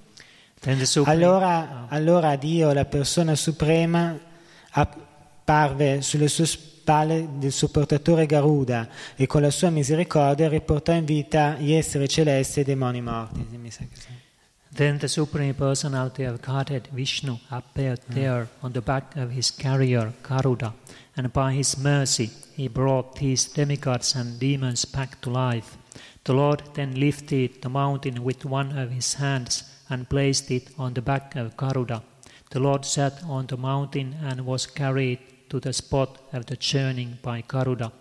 Allora, 1.05 1.87
allora 1.89 2.37
Dio, 2.37 2.73
la 2.73 2.85
persona 2.87 3.35
suprema, 3.35 4.19
apparve 4.71 6.03
sulle 6.03 6.29
sue 6.29 6.47
spalle 6.47 7.29
del 7.39 7.53
suo 7.53 7.69
portatore 7.69 8.27
Garuda 8.27 8.89
e 9.15 9.27
con 9.27 9.43
la 9.43 9.51
sua 9.51 9.71
misericordia 9.71 10.49
riportò 10.49 10.93
in 10.93 11.05
vita 11.05 11.55
gli 11.55 11.73
esseri 11.73 12.09
celesti 12.09 12.61
e 12.61 12.63
i 12.63 12.65
demoni 12.65 13.01
morti. 13.01 13.47
Then 14.75 14.99
the 14.99 15.09
Supreme 15.09 15.55
Personality 15.55 16.25
of 16.25 16.41
Godhead 16.41 16.89
Vishnu 16.91 17.39
appeared 17.49 18.01
there 18.13 18.47
on 18.61 18.73
the 18.73 18.83
back 18.83 19.17
of 19.17 19.31
his 19.31 19.51
carrier 19.51 20.13
Garuda, 20.21 20.75
and 21.15 21.31
by 21.31 21.57
his 21.57 21.77
mercy 21.77 22.31
he 22.55 22.69
brought 22.69 23.19
these 23.19 23.51
demigods 23.51 24.15
and 24.15 24.39
demons 24.39 24.85
back 24.85 25.19
to 25.21 25.31
life. 25.31 25.79
The 26.25 26.35
Lord 26.35 26.63
then 26.75 26.95
lifted 26.99 27.63
the 27.63 27.71
mountain 27.71 28.23
with 28.23 28.45
one 28.45 28.77
of 28.77 28.91
his 28.91 29.15
hands 29.15 29.65
and 29.89 30.09
placed 30.09 30.51
it 30.51 30.71
on 30.79 30.95
the 30.95 31.03
back 31.03 31.37
of 31.37 31.57
Garuda. 31.57 32.03
The 32.51 32.61
Lord 32.61 32.85
sat 32.85 33.23
on 33.25 33.47
the 33.47 33.57
mountain 33.57 34.17
and 34.23 34.47
was 34.47 34.67
carried 34.67 35.19
to 35.51 35.61
the 35.61 35.73
spot 35.73 36.19
of 36.33 36.47
the 36.47 36.57
churning 36.57 37.19
by 37.23 37.43
Garuda, 37.47 37.93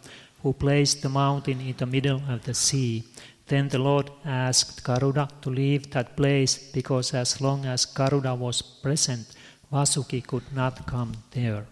who 0.41 0.53
placed 0.53 1.01
the 1.01 1.09
mountain 1.09 1.61
in 1.61 1.75
the 1.77 1.85
middle 1.85 2.21
of 2.29 2.43
the 2.43 2.53
sea. 2.53 3.03
Then 3.47 3.69
the 3.69 3.79
Lord 3.79 4.09
asked 4.25 4.83
Garuda 4.83 5.29
to 5.41 5.49
leave 5.49 5.91
that 5.91 6.15
place 6.15 6.57
because 6.57 7.13
as 7.13 7.41
long 7.41 7.65
as 7.65 7.85
Garuda 7.85 8.33
was 8.35 8.61
present, 8.61 9.27
Vasuki 9.71 10.25
could 10.25 10.51
not 10.53 10.85
come 10.87 11.13
there. 11.31 11.65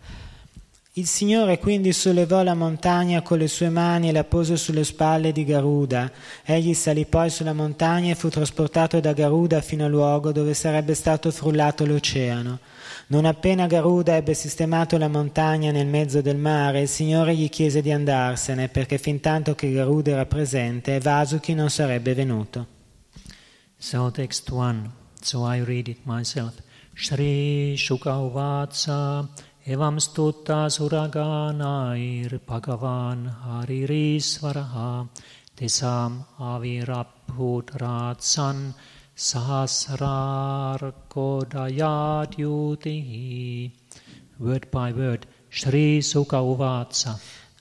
Il 0.95 1.07
Signore 1.07 1.57
quindi 1.57 1.91
sollevò 1.91 2.43
la 2.43 2.53
montagna 2.53 3.23
con 3.23 3.39
le 3.39 3.47
sue 3.47 3.69
mani 3.69 4.09
e 4.09 4.11
la 4.11 4.23
pose 4.23 4.57
sulle 4.57 4.83
spalle 4.83 5.31
di 5.31 5.43
Garuda. 5.43 6.11
Egli 6.43 6.75
salì 6.75 7.07
poi 7.07 7.31
sulla 7.31 7.53
montagna 7.53 8.11
e 8.11 8.15
fu 8.15 8.29
trasportato 8.29 8.99
da 8.99 9.11
Garuda 9.11 9.59
fino 9.61 9.85
al 9.85 9.89
luogo 9.89 10.31
dove 10.31 10.53
sarebbe 10.53 10.93
stato 10.93 11.31
frullato 11.31 11.83
l'oceano. 11.87 12.59
Non 13.07 13.25
appena 13.25 13.65
Garuda 13.65 14.17
ebbe 14.17 14.35
sistemato 14.35 14.99
la 14.99 15.07
montagna 15.07 15.71
nel 15.71 15.87
mezzo 15.87 16.21
del 16.21 16.37
mare, 16.37 16.81
il 16.81 16.87
Signore 16.87 17.35
gli 17.35 17.49
chiese 17.49 17.81
di 17.81 17.91
andarsene, 17.91 18.69
perché 18.69 18.99
fin 18.99 19.19
tanto 19.19 19.55
che 19.55 19.71
Garuda 19.71 20.11
era 20.11 20.27
presente, 20.27 20.99
Vasuki 20.99 21.55
non 21.55 21.71
sarebbe 21.71 22.13
venuto. 22.13 22.67
So 23.77 24.11
text 24.11 24.47
one, 24.51 24.91
so 25.19 25.51
I 25.51 25.63
read 25.63 25.87
it 25.87 26.01
myself. 26.03 26.53
Shri 26.93 27.73
Shukavatsa 27.75 29.27
Evam 29.65 29.97
stutta 29.97 30.69
suraganair 30.69 32.41
Bhagavan 32.45 33.31
Haririsvaraha 33.31 35.07
Tesam 35.55 36.25
avirabhutratsan 36.37 38.73
Sahasrar 39.15 40.93
Kodayadyutihi. 41.07 43.71
Word 44.37 44.69
by 44.69 44.91
word. 44.91 45.25
Shri 45.47 46.01
Sukha. 46.01 46.39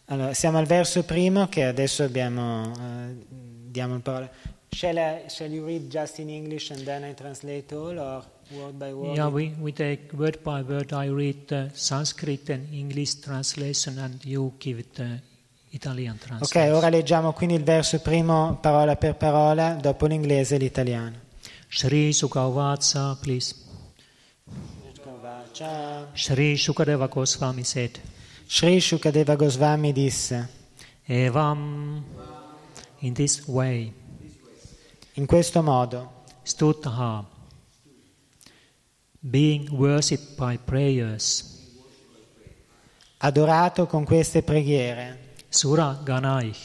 Allora, 0.07 0.35
siamo 0.35 0.59
al 0.59 0.67
verso 0.67 1.05
primo 1.05 1.47
che 1.47 1.67
adesso 1.67 2.03
abbiamo, 2.03 2.63
uh, 2.63 3.17
diamo 3.31 3.95
il 3.95 4.01
parola. 4.01 4.29
Shall, 4.71 4.97
I, 4.97 5.29
shall 5.29 5.53
you 5.53 5.65
read 5.65 5.89
just 5.89 6.19
in 6.19 6.31
English 6.31 6.73
and 6.73 6.83
then 6.83 7.05
I 7.05 7.15
translate 7.15 7.73
all 7.73 7.97
or 7.97 8.25
word 8.57 8.79
by 8.79 8.93
word? 8.93 9.17
Yeah, 9.17 9.29
we, 9.29 9.55
we 9.61 9.73
take 9.73 10.13
word 10.13 10.43
by 10.43 10.63
word. 10.63 10.93
I 10.93 11.09
read 11.09 11.47
the 11.47 11.71
Sanskrit 11.73 12.49
and 12.51 12.73
English 12.73 13.21
translation 13.21 13.99
and 13.99 14.25
you 14.25 14.53
give 14.59 14.85
the 14.95 15.21
Italian 15.71 16.19
translation. 16.19 16.69
Ok, 16.69 16.77
ora 16.77 16.89
leggiamo 16.89 17.33
quindi 17.33 17.55
il 17.55 17.63
verso 17.63 18.01
primo 18.01 18.59
parola 18.61 18.97
per 18.97 19.17
parola, 19.17 19.75
dopo 19.75 20.07
l'inglese 20.07 20.57
e 20.57 20.59
l'italiano. 20.59 21.17
Shri 21.69 22.13
Sukhavatsa, 22.13 23.19
please. 23.21 23.55
Shri 26.13 26.57
Shukadeva 26.57 27.09
Goswami 27.09 27.65
said. 27.65 27.99
Shri 28.47 28.81
Shukadeva 28.81 29.37
Goswami 29.37 29.93
disse. 29.93 30.49
Evam, 31.07 32.05
in 32.99 33.15
this 33.15 33.47
way. 33.47 33.93
In 35.15 35.27
questo 35.27 35.63
modo. 35.63 36.21
Stuttaha, 36.45 37.25
being 39.23 39.69
worshipped 39.71 40.37
by 40.37 40.59
prayers. 40.59 41.61
Adorato 43.19 43.87
con 43.87 44.05
queste 44.05 44.43
preghiere. 44.43 45.31
Sura 45.49 46.01
Ganai, 46.03 46.57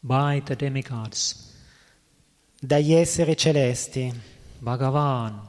by 0.00 0.42
the 0.44 0.54
demigods 0.54 1.48
dagli 2.60 2.92
esseri 2.92 3.36
celesti. 3.36 4.12
Bhagavan, 4.58 5.40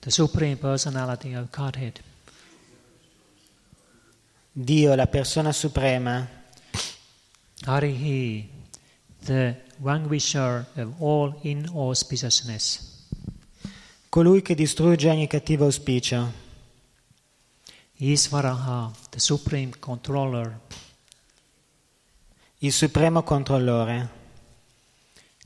the 0.00 0.10
Supreme 0.10 0.56
Personality 0.56 1.34
of 1.34 1.50
Godhead. 1.50 2.00
Dio, 4.52 4.94
la 4.94 5.06
persona 5.06 5.52
suprema. 5.52 6.26
Harihi, 7.66 8.48
the 9.26 9.54
vanquisher 9.76 10.66
of 10.76 10.94
all 11.00 11.38
inauspiciousness. 11.42 12.89
Colui 14.10 14.42
che 14.42 14.56
distrugge 14.56 15.08
ogni 15.08 15.28
cattivo 15.28 15.66
auspicio. 15.66 16.32
Isvaraha, 17.98 18.90
the 19.08 19.20
Supreme 19.20 19.70
Controller. 19.78 20.58
Il 22.58 22.72
Supremo 22.72 23.22
Controllore. 23.22 24.08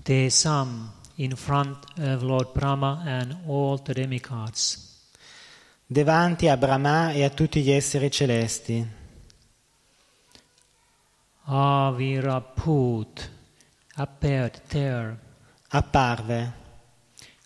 They 0.02 0.30
sum 0.30 0.90
in 1.16 1.36
front 1.36 1.84
of 1.98 2.22
Lord 2.22 2.52
Brahma 2.52 3.02
and 3.04 3.36
all 3.46 3.82
the 3.82 3.92
demigods. 3.92 5.10
Davanti 5.84 6.48
a 6.48 6.56
Brahma 6.56 7.12
e 7.12 7.22
a 7.22 7.28
tutti 7.28 7.60
gli 7.60 7.70
esseri 7.70 8.10
celesti. 8.10 8.88
Aviraput 11.44 13.30
appeared 13.96 14.62
there. 14.68 15.18
Apparve. 15.68 16.62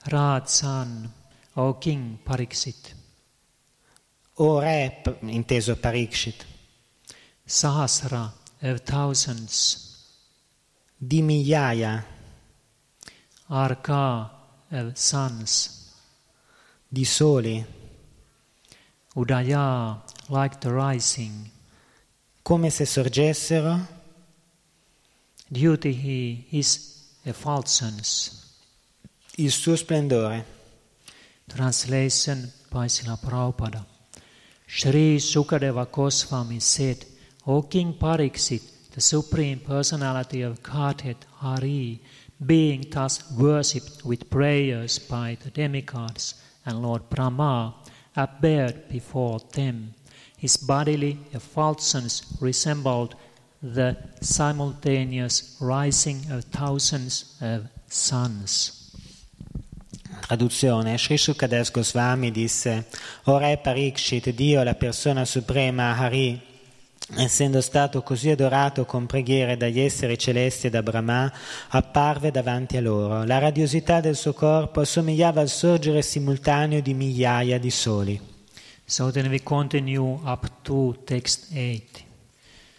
Radsan, 0.05 1.11
o 1.55 1.75
King 1.79 2.19
Pariksit. 2.23 2.95
O 4.37 4.61
re, 4.61 5.03
inteso 5.23 5.77
Pariksit. 5.77 6.45
Sahasra 7.45 8.33
of 8.63 8.81
thousands. 8.85 9.87
Di 10.97 11.23
migliaia. 11.23 12.05
Arka 13.51 14.31
of 14.71 14.97
suns. 14.97 15.93
Di 16.89 17.05
soli. 17.05 17.65
Udaya 19.17 20.01
like 20.29 20.61
the 20.61 20.71
rising. 20.71 21.51
Come 22.43 22.71
se 22.71 22.85
sorgessero. 22.85 23.87
Duty 25.51 26.47
is 26.53 27.17
effulgence. 27.25 28.38
Il 29.40 29.53
suo 29.53 29.77
splendore. 29.77 30.44
Translation 31.46 32.53
by 32.72 32.88
Srila 32.88 33.16
Prabhupada. 33.20 33.87
Sri 34.66 35.18
Sukadeva 35.18 35.87
Goswami 35.88 36.59
said, 36.59 37.07
O 37.46 37.62
King 37.62 37.94
Pariksit, 37.94 38.90
the 38.90 39.01
Supreme 39.01 39.61
Personality 39.61 40.42
of 40.42 40.61
Godhead, 40.61 41.24
Hari, 41.37 42.01
being 42.44 42.85
thus 42.90 43.31
worshipped 43.31 44.05
with 44.05 44.29
prayers 44.29 44.98
by 44.98 45.38
the 45.40 45.51
demigods 45.51 46.35
and 46.66 46.83
Lord 46.83 47.09
Brahma, 47.09 47.77
appeared 48.16 48.88
before 48.88 49.38
them. 49.53 49.94
His 50.37 50.57
bodily 50.57 51.16
effulgence 51.33 52.24
resembled 52.40 53.14
the 53.62 53.98
simultaneous 54.20 55.57
rising 55.61 56.29
of 56.29 56.42
thousands 56.46 57.37
of 57.40 57.68
suns. 57.87 58.78
Traduzione 60.29 60.99
Sri 60.99 61.17
Shukadev 61.17 61.71
Goswami 61.71 62.31
disse 62.31 62.85
O 63.25 63.38
Re 63.38 63.57
Parikshit, 63.57 64.29
Dio, 64.35 64.62
la 64.62 64.75
persona 64.75 65.25
suprema 65.25 65.97
Hari, 65.97 66.38
essendo 67.17 67.62
stato 67.62 68.03
così 68.03 68.29
adorato 68.29 68.85
con 68.85 69.07
preghiere 69.07 69.57
dagli 69.57 69.81
esseri 69.81 70.19
celesti 70.19 70.67
e 70.67 70.71
da 70.71 70.83
Brahma, 70.83 71.33
apparve 71.69 72.31
davanti 72.31 72.77
a 72.77 72.83
loro. 72.83 73.25
La 73.25 73.38
radiosità 73.38 74.01
del 74.01 74.17
suo 74.17 74.35
corpo 74.35 74.81
assomigliava 74.81 75.41
al 75.41 75.49
sorgere 75.49 76.03
simultaneo 76.03 76.83
di 76.83 76.93
migliaia 76.93 77.59
di 77.59 77.71
soli. 77.71 78.21
So 78.85 79.11
then 79.11 79.29
we 79.29 79.43
continue 79.43 80.19
up 80.25 80.47
to 80.61 80.95
text 81.05 81.47
8. 81.55 82.05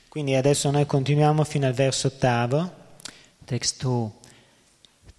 Quindi 0.07 0.35
adesso 0.35 0.69
noi 0.69 0.85
continuiamo 0.85 1.43
fino 1.43 1.65
al 1.65 1.73
verso 1.73 2.05
ottavo. 2.09 2.71
Text 3.43 3.81
2. 3.81 4.18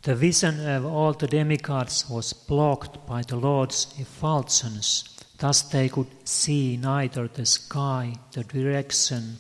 The 0.03 0.15
vision 0.15 0.67
of 0.67 0.87
all 0.87 1.13
the 1.13 1.27
demigods 1.27 2.09
was 2.09 2.33
blocked 2.33 3.07
by 3.07 3.21
the 3.23 3.37
Lord's 3.37 3.87
effulgence. 3.99 5.05
Thus 5.37 5.61
they 5.61 5.91
could 5.91 6.09
see 6.25 6.79
neither 6.79 7.29
the 7.29 7.45
sky, 7.45 8.15
the 8.33 8.45
direction, 8.45 9.37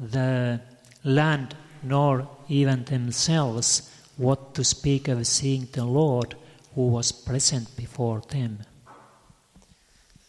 the 0.00 0.60
land, 1.04 1.54
nor 1.84 2.28
even 2.48 2.84
themselves, 2.84 3.88
what 4.16 4.54
to 4.54 4.64
speak 4.64 5.06
of 5.06 5.24
seeing 5.24 5.68
the 5.72 5.84
Lord 5.84 6.34
who 6.74 6.88
was 6.88 7.12
present 7.12 7.76
before 7.76 8.22
them. 8.28 8.58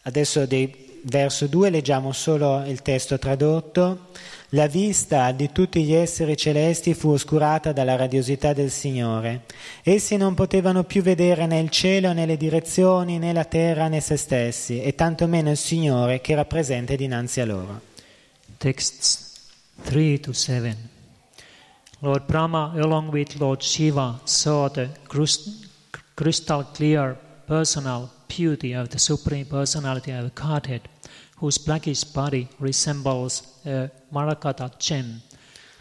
Adesso 0.06 0.46
dei 0.46 0.87
verso 1.08 1.46
2 1.46 1.70
leggiamo 1.70 2.12
solo 2.12 2.64
il 2.66 2.82
testo 2.82 3.18
tradotto. 3.18 4.06
La 4.52 4.66
vista 4.66 5.30
di 5.32 5.52
tutti 5.52 5.82
gli 5.84 5.92
esseri 5.92 6.36
celesti 6.36 6.94
fu 6.94 7.10
oscurata 7.10 7.72
dalla 7.72 7.96
radiosità 7.96 8.52
del 8.52 8.70
Signore. 8.70 9.44
Essi 9.82 10.16
non 10.16 10.34
potevano 10.34 10.84
più 10.84 11.02
vedere 11.02 11.46
né 11.46 11.58
il 11.58 11.68
cielo 11.68 12.12
né 12.12 12.24
le 12.24 12.38
direzioni 12.38 13.18
né 13.18 13.32
la 13.34 13.44
terra 13.44 13.88
né 13.88 14.00
se 14.00 14.16
stessi, 14.16 14.80
e 14.80 14.94
tantomeno 14.94 15.50
il 15.50 15.58
Signore 15.58 16.22
che 16.22 16.32
era 16.32 16.46
presente 16.46 16.96
dinanzi 16.96 17.40
a 17.40 17.44
loro. 17.44 17.80
Texts 18.56 19.50
3 19.84 20.20
to 20.20 20.32
7. 20.32 20.76
Lord 22.00 22.24
Brahma, 22.26 22.72
along 22.76 23.10
with 23.12 23.34
Lord 23.38 23.60
Shiva, 23.60 24.20
saw 24.24 24.70
the 24.70 24.88
crystal 26.14 26.64
clear 26.72 27.18
personal 27.46 28.08
beauty 28.28 28.72
of 28.72 28.88
the 28.88 28.98
Supreme 28.98 29.44
Personality 29.44 30.12
of 30.12 30.32
Godhead, 30.32 30.82
whose 31.40 31.58
blackish 31.58 32.04
body 32.04 32.48
resembles 32.58 33.42
a 33.64 33.90
Marakata 34.12 34.76
gem, 34.78 35.22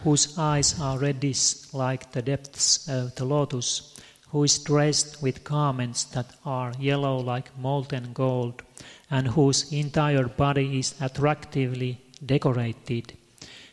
whose 0.03 0.37
eyes 0.37 0.79
are 0.79 0.99
reddish 0.99 1.73
like 1.73 2.11
the 2.11 2.21
depths 2.21 2.87
of 2.87 3.15
the 3.15 3.25
lotus, 3.25 3.99
who 4.29 4.43
is 4.43 4.59
dressed 4.59 5.21
with 5.21 5.43
garments 5.43 6.03
that 6.03 6.31
are 6.45 6.73
yellow 6.79 7.17
like 7.17 7.57
molten 7.57 8.13
gold, 8.13 8.61
and 9.09 9.27
whose 9.27 9.71
entire 9.71 10.27
body 10.27 10.79
is 10.79 10.93
attractively 11.01 11.99
decorated. 12.25 13.13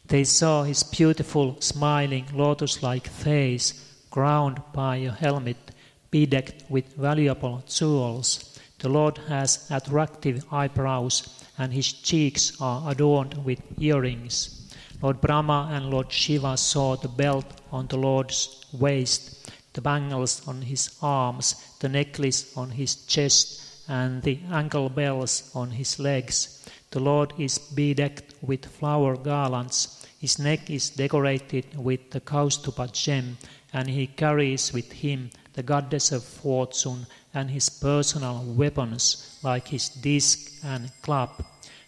They 0.07 0.25
saw 0.25 0.63
his 0.63 0.83
beautiful, 0.83 1.61
smiling, 1.61 2.27
lotus 2.33 2.83
like 2.83 3.09
face 3.09 3.75
crowned 4.11 4.63
by 4.73 4.97
a 4.97 5.11
helmet 5.11 5.73
bedecked 6.11 6.65
with 6.71 6.95
valuable 6.95 7.65
jewels 7.67 8.55
the 8.85 8.91
Lord 8.91 9.17
has 9.29 9.67
attractive 9.71 10.45
eyebrows, 10.53 11.44
and 11.59 11.73
his 11.73 11.93
cheeks 11.93 12.61
are 12.61 12.91
adorned 12.91 13.45
with 13.45 13.61
earrings. 13.81 14.75
Lord 15.03 15.21
Brahma 15.21 15.71
and 15.73 15.91
Lord 15.91 16.11
Shiva 16.11 16.57
saw 16.57 16.97
the 16.97 17.09
belt 17.09 17.47
on 17.71 17.87
the 17.87 17.99
Lord's 17.99 18.65
waist, 18.73 19.51
the 19.73 19.81
bangles 19.81 20.47
on 20.49 20.63
his 20.63 20.97
arms, 21.03 21.57
the 21.81 21.89
necklace 21.89 22.57
on 22.57 22.71
his 22.71 22.97
chest, 23.07 23.61
and 23.89 24.23
the 24.23 24.39
ankle 24.51 24.89
bells 24.89 25.51
on 25.55 25.71
his 25.73 25.99
legs. 25.99 26.67
The 26.91 27.01
Lord 27.01 27.35
is 27.39 27.59
bedecked 27.59 28.35
with 28.41 28.65
flower 28.65 29.17
garlands. 29.17 30.07
His 30.19 30.39
neck 30.39 30.71
is 30.71 30.91
decorated 30.91 31.67
with 31.77 32.11
the 32.11 32.21
Kaustuba 32.21 32.93
gem, 32.93 33.37
and 33.73 33.91
he 33.91 34.07
carries 34.07 34.73
with 34.73 34.91
him 34.91 35.31
the 35.53 35.63
goddess 35.63 36.13
of 36.13 36.25
fortune 36.25 37.07
and 37.35 37.51
his 37.51 37.69
personal 37.69 38.43
weapons 38.45 39.39
like 39.43 39.69
his 39.69 39.89
disc 39.89 40.65
and 40.65 40.91
club. 41.03 41.31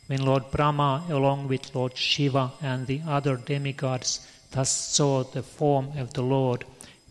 When 0.07 0.25
Lord 0.25 0.51
Brahma, 0.51 1.05
along 1.09 1.49
with 1.49 1.75
Lord 1.75 1.97
Shiva 1.97 2.53
and 2.61 2.87
the 2.87 3.01
other 3.07 3.37
demigods, 3.37 4.27
thus 4.51 4.71
saw 4.71 5.25
the 5.25 5.43
form 5.43 5.99
of 5.99 6.13
the 6.13 6.23
Lord, 6.23 6.65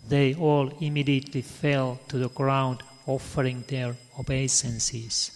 they 0.07 0.35
all 0.35 0.69
immediately 0.79 1.41
fell 1.41 1.99
to 2.07 2.17
the 2.17 2.29
ground, 2.29 2.83
offering 3.07 3.63
their 3.67 3.95
obeisances. 4.19 5.31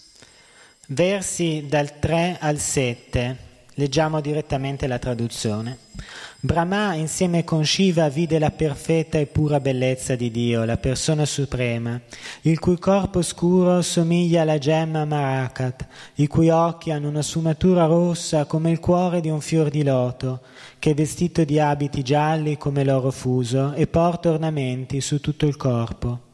Versi 0.88 1.68
dal 1.70 1.88
3 1.88 2.38
al 2.40 2.58
7. 2.58 3.49
Leggiamo 3.76 4.20
direttamente 4.22 4.88
la 4.88 5.00
traduzione. 5.00 5.78
Brahma 6.42 6.94
insieme 6.94 7.44
con 7.44 7.66
Shiva 7.66 8.08
vide 8.08 8.40
la 8.40 8.52
perfetta 8.52 9.18
e 9.18 9.26
pura 9.26 9.60
bellezza 9.60 10.16
di 10.16 10.32
Dio, 10.32 10.64
la 10.64 10.78
persona 10.78 11.26
suprema, 11.26 12.00
il 12.44 12.60
cui 12.60 12.80
corpo 12.80 13.22
scuro 13.22 13.82
somiglia 13.82 14.44
alla 14.44 14.58
gemma 14.58 15.04
Marakat, 15.04 15.86
i 16.16 16.28
cui 16.28 16.50
occhi 16.50 16.92
hanno 16.92 17.10
una 17.10 17.22
sfumatura 17.22 17.86
rossa 17.86 18.46
come 18.46 18.72
il 18.72 18.80
cuore 18.80 19.20
di 19.20 19.30
un 19.30 19.42
fior 19.42 19.70
di 19.70 19.84
loto, 19.84 20.42
che 20.80 20.92
è 20.92 20.94
vestito 20.94 21.44
di 21.44 21.60
abiti 21.60 22.04
gialli 22.04 22.58
come 22.58 22.86
l'oro 22.86 23.12
fuso 23.12 23.74
e 23.74 23.88
porta 23.88 24.30
ornamenti 24.30 25.02
su 25.02 25.20
tutto 25.20 25.46
il 25.46 25.58
corpo. 25.58 26.28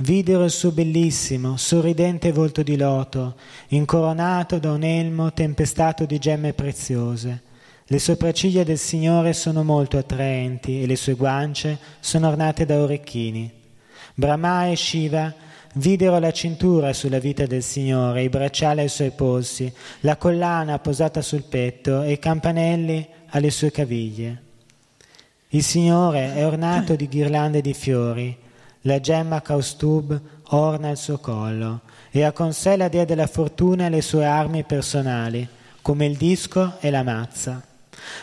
Videro 0.00 0.44
il 0.44 0.50
suo 0.50 0.72
bellissimo, 0.72 1.56
sorridente 1.56 2.32
volto 2.32 2.62
di 2.62 2.76
loto, 2.76 3.36
incoronato 3.68 4.58
da 4.58 4.72
un 4.72 4.82
elmo 4.82 5.32
tempestato 5.32 6.04
di 6.04 6.18
gemme 6.18 6.52
preziose 6.52 7.48
le 7.92 7.98
sopracciglia 7.98 8.62
del 8.62 8.78
Signore 8.78 9.32
sono 9.32 9.64
molto 9.64 9.98
attraenti 9.98 10.80
e 10.80 10.86
le 10.86 10.94
sue 10.94 11.14
guance 11.14 11.76
sono 11.98 12.28
ornate 12.28 12.64
da 12.64 12.78
orecchini. 12.78 13.50
Brahma 14.14 14.68
e 14.68 14.76
Shiva 14.76 15.34
videro 15.74 16.20
la 16.20 16.30
cintura 16.30 16.92
sulla 16.92 17.18
vita 17.18 17.46
del 17.46 17.64
Signore, 17.64 18.22
i 18.22 18.28
bracciali 18.28 18.78
ai 18.78 18.88
suoi 18.88 19.10
polsi, 19.10 19.72
la 20.02 20.16
collana 20.16 20.78
posata 20.78 21.20
sul 21.20 21.42
petto 21.42 22.02
e 22.02 22.12
i 22.12 22.18
campanelli 22.20 23.08
alle 23.30 23.50
sue 23.50 23.72
caviglie. 23.72 24.42
Il 25.48 25.64
Signore 25.64 26.36
è 26.36 26.46
ornato 26.46 26.94
di 26.94 27.08
ghirlande 27.08 27.60
di 27.60 27.74
fiori, 27.74 28.38
la 28.82 29.00
gemma 29.00 29.42
Kaustub 29.42 30.20
orna 30.48 30.90
il 30.90 30.96
suo 30.96 31.18
collo 31.18 31.82
e 32.10 32.22
ha 32.22 32.32
con 32.32 32.52
sé 32.52 32.76
la 32.76 32.88
dea 32.88 33.04
della 33.04 33.26
fortuna 33.26 33.86
e 33.86 33.90
le 33.90 34.02
sue 34.02 34.24
armi 34.24 34.64
personali, 34.64 35.46
come 35.82 36.06
il 36.06 36.16
disco 36.16 36.78
e 36.80 36.90
la 36.90 37.02
mazza. 37.02 37.62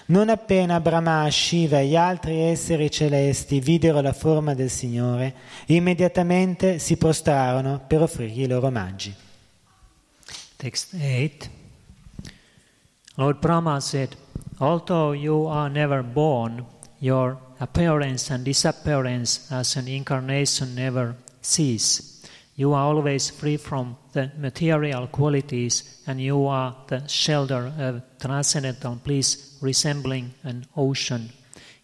Non 0.08 0.30
appena 0.30 0.80
Brahma, 0.80 1.30
Shiva 1.30 1.80
e 1.80 1.88
gli 1.88 1.96
altri 1.96 2.40
esseri 2.42 2.90
celesti 2.90 3.60
videro 3.60 4.02
la 4.02 4.14
forma 4.14 4.54
del 4.54 4.70
Signore, 4.70 5.34
immediatamente 5.68 6.80
si 6.80 6.98
prostrarono 6.98 7.84
per 7.86 8.02
offrirgli 8.02 8.42
i 8.42 8.48
loro 8.48 8.68
omaggi. 8.68 9.14
Text 10.56 10.96
8 10.96 11.50
Lord 13.16 13.40
Brahma 13.40 13.80
said, 13.80 14.16
Although 14.60 15.14
you 15.14 15.48
are 15.48 15.70
never 15.70 16.04
born, 16.04 16.66
your 17.00 17.38
appearance 17.60 18.30
and 18.32 18.46
disappearance 18.46 19.52
as 19.52 19.76
an 19.76 19.88
incarnation 19.88 20.76
never 20.76 21.16
cease. 21.42 22.26
You 22.56 22.74
are 22.74 22.86
always 22.86 23.30
free 23.30 23.58
from 23.58 23.98
the 24.14 24.32
material 24.38 25.08
qualities, 25.08 26.02
and 26.08 26.20
you 26.20 26.48
are 26.48 26.76
the 26.88 27.08
shelter 27.08 27.72
of 27.78 28.02
transcendental 28.20 28.96
bliss, 28.96 29.58
resembling 29.62 30.34
an 30.44 30.66
ocean. 30.76 31.30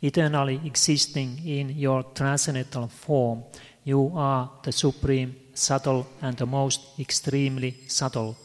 Eternally 0.01 0.59
existing 0.65 1.39
in 1.45 1.69
your 1.69 2.03
transcendental 2.15 2.87
form, 2.87 3.43
you 3.83 4.11
are 4.15 4.49
the 4.63 4.71
supreme, 4.71 5.35
subtle, 5.53 6.07
and 6.21 6.37
the 6.37 6.45
most 6.45 6.99
extremely 6.99 7.75
subtle. 7.87 8.35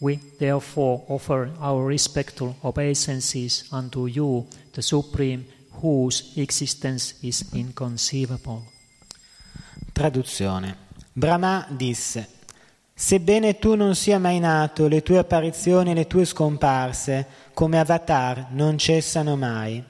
We 0.00 0.16
therefore 0.38 1.04
offer 1.08 1.50
our 1.60 1.84
respectful 1.84 2.56
obeisances 2.64 3.64
unto 3.70 4.06
you, 4.06 4.46
the 4.72 4.82
Supreme, 4.82 5.46
whose 5.80 6.32
existence 6.34 7.16
is 7.20 7.46
inconceivable. 7.52 8.62
Traduzione. 9.92 10.76
Brahma 11.12 11.66
disse, 11.70 12.28
Sebbene 12.94 13.58
tu 13.58 13.74
non 13.76 13.94
sia 13.94 14.18
mai 14.18 14.38
nato, 14.38 14.86
le 14.86 15.02
tue 15.02 15.16
apparizioni 15.16 15.92
e 15.92 15.94
le 15.94 16.06
tue 16.06 16.26
scomparse, 16.26 17.26
come 17.54 17.78
avatar, 17.78 18.48
non 18.50 18.76
cessano 18.76 19.36
mai. 19.36 19.82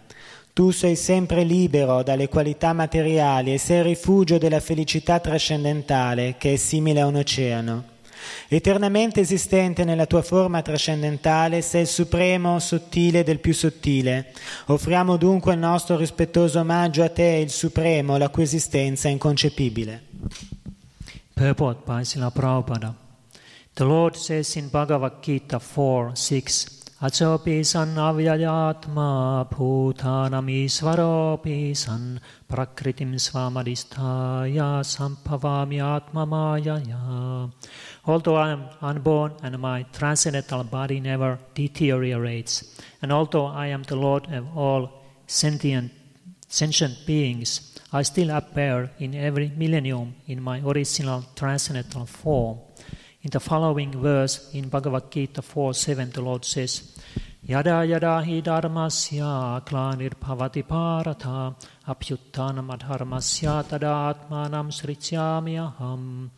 Tu 0.52 0.70
sei 0.70 0.94
sempre 0.94 1.42
libero 1.42 2.02
dalle 2.04 2.28
qualità 2.28 2.72
materiali 2.72 3.52
e 3.52 3.58
sei 3.58 3.82
rifugio 3.82 4.38
della 4.38 4.60
felicità 4.60 5.18
trascendentale, 5.18 6.36
che 6.38 6.52
è 6.52 6.56
simile 6.56 7.00
a 7.00 7.06
un 7.06 7.16
oceano. 7.16 7.84
Eternamente 8.48 9.20
esistente 9.20 9.84
nella 9.84 10.06
tua 10.06 10.22
forma 10.22 10.62
trascendentale, 10.62 11.62
sei 11.62 11.82
il 11.82 11.86
supremo 11.86 12.58
sottile 12.58 13.22
del 13.22 13.38
più 13.38 13.54
sottile. 13.54 14.32
Offriamo 14.66 15.16
dunque 15.16 15.52
il 15.52 15.58
nostro 15.58 15.96
rispettoso 15.96 16.60
omaggio 16.60 17.02
a 17.02 17.08
te, 17.08 17.40
il 17.42 17.50
supremo, 17.50 18.16
la 18.16 18.28
cui 18.28 18.42
esistenza 18.42 19.08
è 19.08 19.12
inconcepibile. 19.12 20.02
Purport 21.32 21.84
by 21.86 22.04
Srila 22.04 22.30
Prabhupada. 22.30 22.94
The 23.72 23.84
Lord 23.84 24.16
says 24.16 24.56
in 24.56 24.68
Bhagavad 24.68 25.22
Gita 25.22 25.58
4 25.58 26.14
6, 26.14 26.80
Achopi 27.02 27.64
san 27.64 27.96
avyayatma 27.96 29.46
bhutanamisvaropi 29.48 31.74
san 31.74 32.20
prakritim 32.46 33.16
svamadhisthaya 33.16 34.84
sampavami 34.84 35.80
atma 35.80 36.26
mayaya. 36.26 37.48
Although 38.06 38.36
I 38.36 38.50
am 38.50 38.64
unborn 38.80 39.34
and 39.42 39.58
my 39.58 39.84
transcendental 39.92 40.64
body 40.64 41.00
never 41.00 41.38
deteriorates, 41.54 42.80
and 43.02 43.12
although 43.12 43.46
I 43.46 43.66
am 43.66 43.82
the 43.82 43.96
Lord 43.96 44.26
of 44.32 44.56
all 44.56 45.04
sentient, 45.26 45.92
sentient 46.48 47.06
beings, 47.06 47.78
I 47.92 48.02
still 48.02 48.30
appear 48.30 48.90
in 48.98 49.14
every 49.14 49.52
millennium 49.54 50.14
in 50.26 50.42
my 50.42 50.60
original 50.60 51.24
transcendental 51.34 52.06
form. 52.06 52.58
In 53.22 53.30
the 53.30 53.40
following 53.40 53.92
verse 54.00 54.50
in 54.54 54.70
Bhagavad 54.70 55.10
Gita 55.10 55.42
4 55.42 55.74
7, 55.74 56.10
the 56.10 56.22
Lord 56.22 56.44
says, 56.44 56.98
Yada 57.42 57.84
yada 57.84 58.22
hi 58.22 58.40
dharmasya 58.42 59.64
klanir 59.66 60.14
bhavati 60.14 60.62
parata 60.62 61.54
apyuttanam 61.88 62.68
adharmasya 62.76 63.64
tadatmanam 63.64 64.68
srityami 64.70 65.56
aham. 65.56 66.30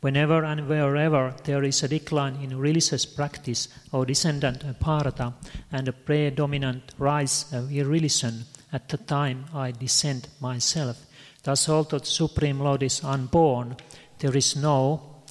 Whenever 0.00 0.44
and 0.44 0.66
wherever 0.66 1.34
there 1.44 1.62
is 1.62 1.82
a 1.82 1.88
decline 1.88 2.36
in 2.36 2.58
religious 2.58 3.04
practice 3.04 3.68
or 3.92 4.06
descendant 4.06 4.64
of 4.64 4.78
parata 4.78 5.34
and 5.70 5.88
a 5.88 5.92
predominant 5.92 6.92
rise 6.98 7.44
of 7.52 7.70
irreligion, 7.70 8.46
at 8.72 8.88
the 8.88 8.96
time 8.96 9.44
I 9.52 9.72
descend 9.72 10.28
myself. 10.40 11.04
Thus, 11.42 11.68
although 11.68 11.98
the 11.98 12.06
Supreme 12.06 12.60
Lord 12.60 12.82
is 12.82 13.04
unborn, 13.04 13.76
there 14.18 14.36
is 14.36 14.56
no 14.56 15.22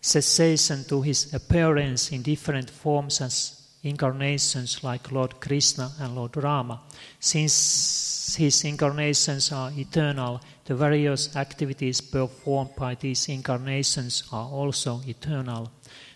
cessation 0.00 0.84
to 0.84 1.02
his 1.02 1.32
appearance 1.34 2.10
in 2.10 2.22
different 2.22 2.70
forms 2.70 3.20
as 3.20 3.57
incarnations 3.82 4.82
like 4.82 5.12
Lord 5.12 5.40
Krishna 5.40 5.90
and 6.00 6.14
Lord 6.14 6.36
Rama. 6.36 6.80
Since 7.20 8.36
his 8.36 8.64
incarnations 8.64 9.52
are 9.52 9.72
eternal, 9.76 10.40
the 10.64 10.74
various 10.74 11.34
activities 11.36 12.00
performed 12.00 12.76
by 12.76 12.94
these 12.94 13.28
incarnations 13.28 14.24
are 14.32 14.48
also 14.48 15.00
eternal. 15.06 15.70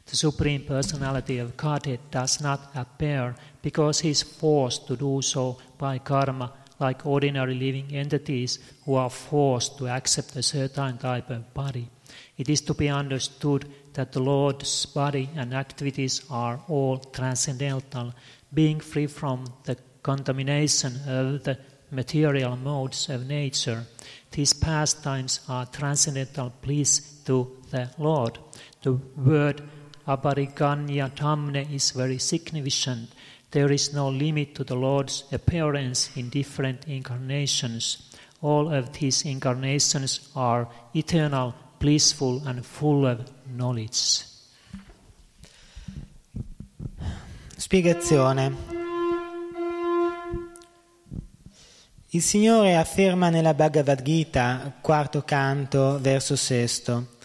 The 0.06 0.16
Supreme 0.16 0.64
Personality 0.64 1.38
of 1.38 1.56
Godhead 1.56 2.00
does 2.10 2.40
not 2.40 2.70
appear 2.74 3.34
because 3.62 4.00
he 4.00 4.10
is 4.10 4.22
forced 4.22 4.86
to 4.88 4.96
do 4.96 5.22
so 5.22 5.58
by 5.78 5.98
karma, 5.98 6.52
like 6.78 7.06
ordinary 7.06 7.54
living 7.54 7.94
entities 7.94 8.58
who 8.84 8.94
are 8.94 9.08
forced 9.08 9.78
to 9.78 9.88
accept 9.88 10.36
a 10.36 10.42
certain 10.42 10.98
type 10.98 11.30
of 11.30 11.54
body. 11.54 11.88
It 12.36 12.48
is 12.48 12.60
to 12.62 12.74
be 12.74 12.88
understood 12.88 13.66
that 13.94 14.12
the 14.12 14.20
Lord's 14.20 14.86
body 14.86 15.28
and 15.36 15.54
activities 15.54 16.22
are 16.30 16.60
all 16.68 16.98
transcendental, 16.98 18.12
being 18.52 18.80
free 18.80 19.06
from 19.06 19.44
the 19.64 19.76
contamination 20.02 20.96
of 21.06 21.44
the 21.44 21.58
material 21.90 22.56
modes 22.56 23.08
of 23.08 23.26
nature. 23.26 23.84
These 24.30 24.54
pastimes 24.54 25.40
are 25.48 25.66
transcendental 25.66 26.52
bliss 26.62 27.20
to 27.26 27.56
the 27.70 27.90
Lord. 27.98 28.38
The 28.82 28.92
word 28.92 29.62
abariganya 30.08 31.14
tamne 31.14 31.70
is 31.72 31.90
very 31.90 32.18
significant. 32.18 33.10
There 33.50 33.70
is 33.70 33.92
no 33.92 34.08
limit 34.08 34.54
to 34.54 34.64
the 34.64 34.74
Lord's 34.74 35.24
appearance 35.30 36.10
in 36.16 36.30
different 36.30 36.88
incarnations. 36.88 38.10
All 38.40 38.72
of 38.72 38.92
these 38.94 39.24
incarnations 39.24 40.30
are 40.34 40.68
eternal, 40.96 41.54
blissful, 41.78 42.42
and 42.46 42.64
full 42.64 43.06
of 43.06 43.30
knowledge. 43.44 44.24
Spiegazione. 47.56 48.80
Il 52.10 52.20
Signore 52.22 52.76
afferma 52.76 53.30
nella 53.30 53.54
Bhagavad 53.54 54.02
Gita, 54.02 54.74
quarto 54.80 55.22
canto, 55.22 55.98
verso 56.00 56.36
sesto, 56.36 57.16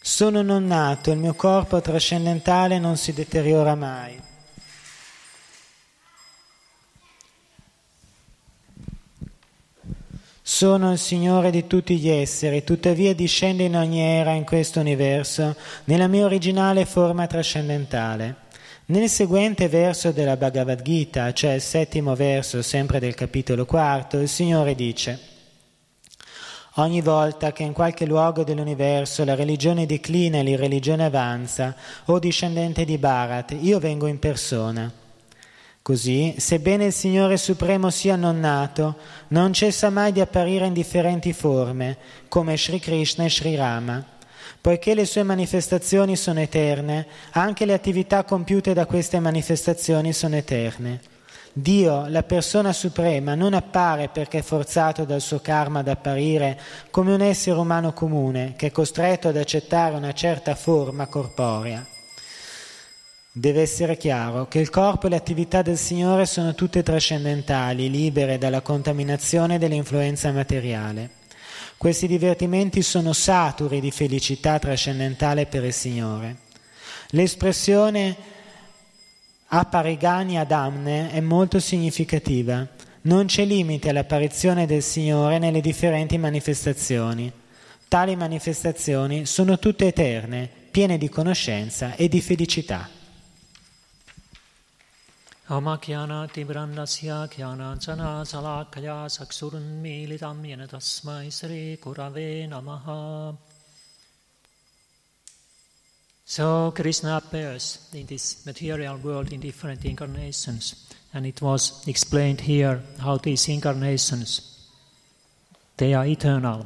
Sono 0.00 0.42
non 0.42 0.66
nato, 0.66 1.10
il 1.12 1.18
mio 1.18 1.32
corpo 1.32 1.80
trascendentale 1.80 2.78
non 2.78 2.98
si 2.98 3.14
deteriora 3.14 3.74
mai. 3.74 4.32
Sono 10.46 10.92
il 10.92 10.98
Signore 10.98 11.50
di 11.50 11.66
tutti 11.66 11.96
gli 11.96 12.10
esseri, 12.10 12.64
tuttavia 12.64 13.14
discende 13.14 13.62
in 13.62 13.74
ogni 13.78 14.00
era 14.00 14.32
in 14.32 14.44
questo 14.44 14.78
universo 14.78 15.56
nella 15.84 16.06
mia 16.06 16.26
originale 16.26 16.84
forma 16.84 17.26
trascendentale. 17.26 18.36
Nel 18.86 19.08
seguente 19.08 19.70
verso 19.70 20.10
della 20.10 20.36
Bhagavad 20.36 20.82
Gita, 20.82 21.32
cioè 21.32 21.54
il 21.54 21.62
settimo 21.62 22.14
verso 22.14 22.60
sempre 22.60 23.00
del 23.00 23.14
capitolo 23.14 23.64
quarto, 23.64 24.18
il 24.18 24.28
Signore 24.28 24.74
dice 24.74 25.18
Ogni 26.74 27.00
volta 27.00 27.50
che 27.52 27.62
in 27.62 27.72
qualche 27.72 28.04
luogo 28.04 28.44
dell'universo 28.44 29.24
la 29.24 29.34
religione 29.34 29.86
declina 29.86 30.40
e 30.40 30.42
l'irreligione 30.42 31.06
avanza, 31.06 31.74
o 32.04 32.18
discendente 32.18 32.84
di 32.84 32.98
Bharat, 32.98 33.56
io 33.58 33.78
vengo 33.78 34.06
in 34.06 34.18
persona. 34.18 34.92
Così, 35.84 36.36
sebbene 36.38 36.86
il 36.86 36.92
Signore 36.94 37.36
Supremo 37.36 37.90
sia 37.90 38.16
non 38.16 38.40
nato, 38.40 38.96
non 39.28 39.52
cessa 39.52 39.90
mai 39.90 40.12
di 40.12 40.22
apparire 40.22 40.64
in 40.64 40.72
differenti 40.72 41.34
forme, 41.34 41.98
come 42.28 42.56
Sri 42.56 42.78
Krishna 42.78 43.24
e 43.24 43.28
Sri 43.28 43.54
Rama. 43.54 44.02
Poiché 44.62 44.94
le 44.94 45.04
sue 45.04 45.24
manifestazioni 45.24 46.16
sono 46.16 46.40
eterne, 46.40 47.06
anche 47.32 47.66
le 47.66 47.74
attività 47.74 48.24
compiute 48.24 48.72
da 48.72 48.86
queste 48.86 49.20
manifestazioni 49.20 50.14
sono 50.14 50.36
eterne. 50.36 51.02
Dio, 51.52 52.06
la 52.08 52.22
persona 52.22 52.72
suprema, 52.72 53.34
non 53.34 53.52
appare 53.52 54.08
perché 54.08 54.38
è 54.38 54.42
forzato 54.42 55.04
dal 55.04 55.20
suo 55.20 55.40
karma 55.40 55.80
ad 55.80 55.88
apparire 55.88 56.58
come 56.90 57.12
un 57.12 57.20
essere 57.20 57.58
umano 57.58 57.92
comune 57.92 58.54
che 58.56 58.68
è 58.68 58.72
costretto 58.72 59.28
ad 59.28 59.36
accettare 59.36 59.96
una 59.96 60.12
certa 60.12 60.54
forma 60.54 61.08
corporea. 61.08 61.86
Deve 63.36 63.62
essere 63.62 63.96
chiaro 63.96 64.46
che 64.46 64.60
il 64.60 64.70
corpo 64.70 65.06
e 65.06 65.10
le 65.10 65.16
attività 65.16 65.60
del 65.60 65.76
Signore 65.76 66.24
sono 66.24 66.54
tutte 66.54 66.84
trascendentali, 66.84 67.90
libere 67.90 68.38
dalla 68.38 68.60
contaminazione 68.60 69.58
dell'influenza 69.58 70.30
materiale. 70.30 71.10
Questi 71.76 72.06
divertimenti 72.06 72.80
sono 72.80 73.12
saturi 73.12 73.80
di 73.80 73.90
felicità 73.90 74.60
trascendentale 74.60 75.46
per 75.46 75.64
il 75.64 75.72
Signore. 75.72 76.36
L'espressione 77.08 78.14
apparigani 79.48 80.38
adamne 80.38 81.10
è 81.10 81.18
molto 81.18 81.58
significativa. 81.58 82.64
Non 83.00 83.26
c'è 83.26 83.44
limite 83.44 83.88
all'apparizione 83.88 84.64
del 84.64 84.82
Signore 84.82 85.40
nelle 85.40 85.60
differenti 85.60 86.18
manifestazioni. 86.18 87.32
Tali 87.88 88.14
manifestazioni 88.14 89.26
sono 89.26 89.58
tutte 89.58 89.88
eterne, 89.88 90.48
piene 90.70 90.98
di 90.98 91.08
conoscenza 91.08 91.96
e 91.96 92.06
di 92.06 92.20
felicità. 92.20 93.02
अमज्ञानातिब्रह्मस्य 95.57 97.09
ज्ञानाञ्जनाशलाकया 97.35 98.97
चक्षुरुन्मीलितं 99.15 100.37
येन 100.49 100.63
तस्मै 100.73 101.25
श्रीगुरवे 101.37 102.29
नमः 102.51 102.85
So 106.25 106.71
Krishna 106.75 107.17
appears 107.17 107.89
in 107.91 108.05
this 108.05 108.45
material 108.45 108.97
world 108.97 109.33
in 109.33 109.39
different 109.39 109.83
incarnations, 109.83 110.85
and 111.11 111.25
it 111.25 111.41
was 111.41 111.83
explained 111.87 112.41
here 112.41 112.83
how 112.99 113.17
these 113.17 113.47
incarnations 113.49 114.59
they 115.79 115.93
are 115.93 116.05
eternal. 116.05 116.65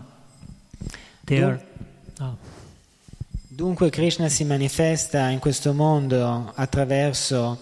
They 1.25 1.43
are, 1.43 1.61
oh. 2.19 2.35
Dunque 3.47 3.91
Krishna 3.91 4.27
si 4.27 4.43
manifesta 4.43 5.29
in 5.29 5.37
questo 5.37 5.73
mondo 5.73 6.51
attraverso 6.55 7.59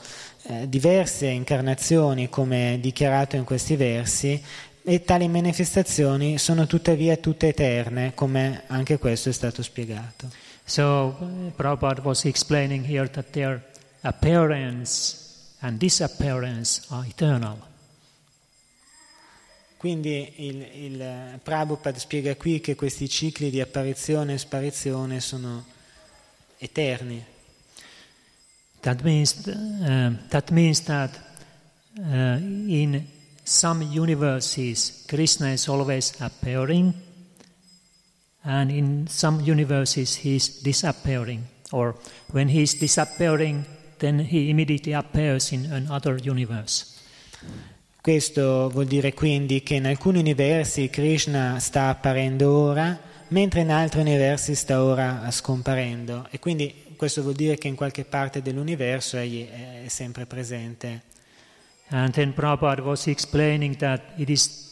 eh, 0.48 0.68
diverse 0.68 1.26
incarnazioni, 1.26 2.28
come 2.28 2.78
dichiarato 2.80 3.36
in 3.36 3.44
questi 3.44 3.76
versi, 3.76 4.42
e 4.82 5.02
tali 5.02 5.26
manifestazioni 5.26 6.38
sono 6.38 6.66
tuttavia 6.66 7.16
tutte 7.16 7.48
eterne, 7.48 8.14
come 8.14 8.62
anche 8.68 8.98
questo 8.98 9.30
è 9.30 9.32
stato 9.32 9.62
spiegato. 9.62 10.30
So 10.64 11.16
Prabhupada 11.56 12.02
was 12.02 12.24
explaining 12.24 12.84
here 12.88 13.08
that 13.10 13.30
their 13.30 13.60
appearance 14.02 15.16
and 15.60 15.78
disappearance 15.78 16.82
are 16.88 17.06
eternal. 17.08 17.56
Quindi 19.76 20.32
il, 20.36 20.66
il 20.84 21.40
Prabhupada 21.42 21.98
spiega 21.98 22.34
qui 22.36 22.60
che 22.60 22.74
questi 22.74 23.08
cicli 23.08 23.50
di 23.50 23.60
apparizione 23.60 24.34
e 24.34 24.38
sparizione 24.38 25.20
sono 25.20 25.64
eterni. 26.58 27.24
That 28.86 29.02
means, 29.02 29.48
uh, 29.48 30.12
that, 30.30 30.52
means 30.52 30.82
that 30.82 31.10
uh, 31.98 32.38
in 32.38 33.04
some 33.42 33.82
universes 33.82 35.04
Krishna 35.08 35.48
is 35.48 35.66
always 35.66 36.14
appearing 36.20 36.94
and 38.44 38.70
in 38.70 39.08
some 39.08 39.40
universes 39.40 40.14
he 40.14 40.36
is 40.36 40.62
disappearing 40.62 41.42
or 41.72 41.96
when 42.30 42.46
he 42.46 42.62
is 42.62 42.78
disappearing 42.78 43.66
then 43.98 44.20
he 44.20 44.50
immediately 44.50 44.92
appears 44.92 45.50
in 45.50 45.66
another 45.72 46.20
universe. 46.22 46.94
Questo 48.00 48.70
vuol 48.70 48.86
dire 48.86 49.14
quindi 49.14 49.64
che 49.64 49.74
in 49.74 49.86
alcuni 49.86 50.20
universi 50.20 50.88
Krishna 50.90 51.58
sta 51.58 51.88
apparendo 51.88 52.52
ora, 52.52 52.96
mentre 53.30 53.62
in 53.62 53.72
altri 53.72 54.02
universi 54.02 54.54
sta 54.54 54.80
ora 54.80 55.28
scomparendo. 55.32 56.28
E 56.30 56.38
quindi 56.38 56.85
questo 56.96 57.22
vuol 57.22 57.34
dire 57.34 57.56
che 57.56 57.68
in 57.68 57.74
qualche 57.74 58.04
parte 58.04 58.42
dell'universo 58.42 59.16
egli 59.16 59.46
è 59.48 59.88
sempre 59.88 60.26
presente. 60.26 61.02
And 61.88 62.12
then 62.12 62.34
Prabhupada 62.34 62.82
was 62.82 63.06
explaining 63.06 63.76
that 63.76 64.02
it 64.16 64.28
is 64.28 64.64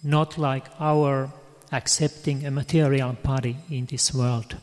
not 0.00 0.36
like 0.36 0.68
our 0.78 1.30
accepting 1.70 2.44
a 2.44 2.50
material 2.50 3.16
body 3.20 3.56
in 3.68 3.86
this 3.86 4.12
world. 4.12 4.58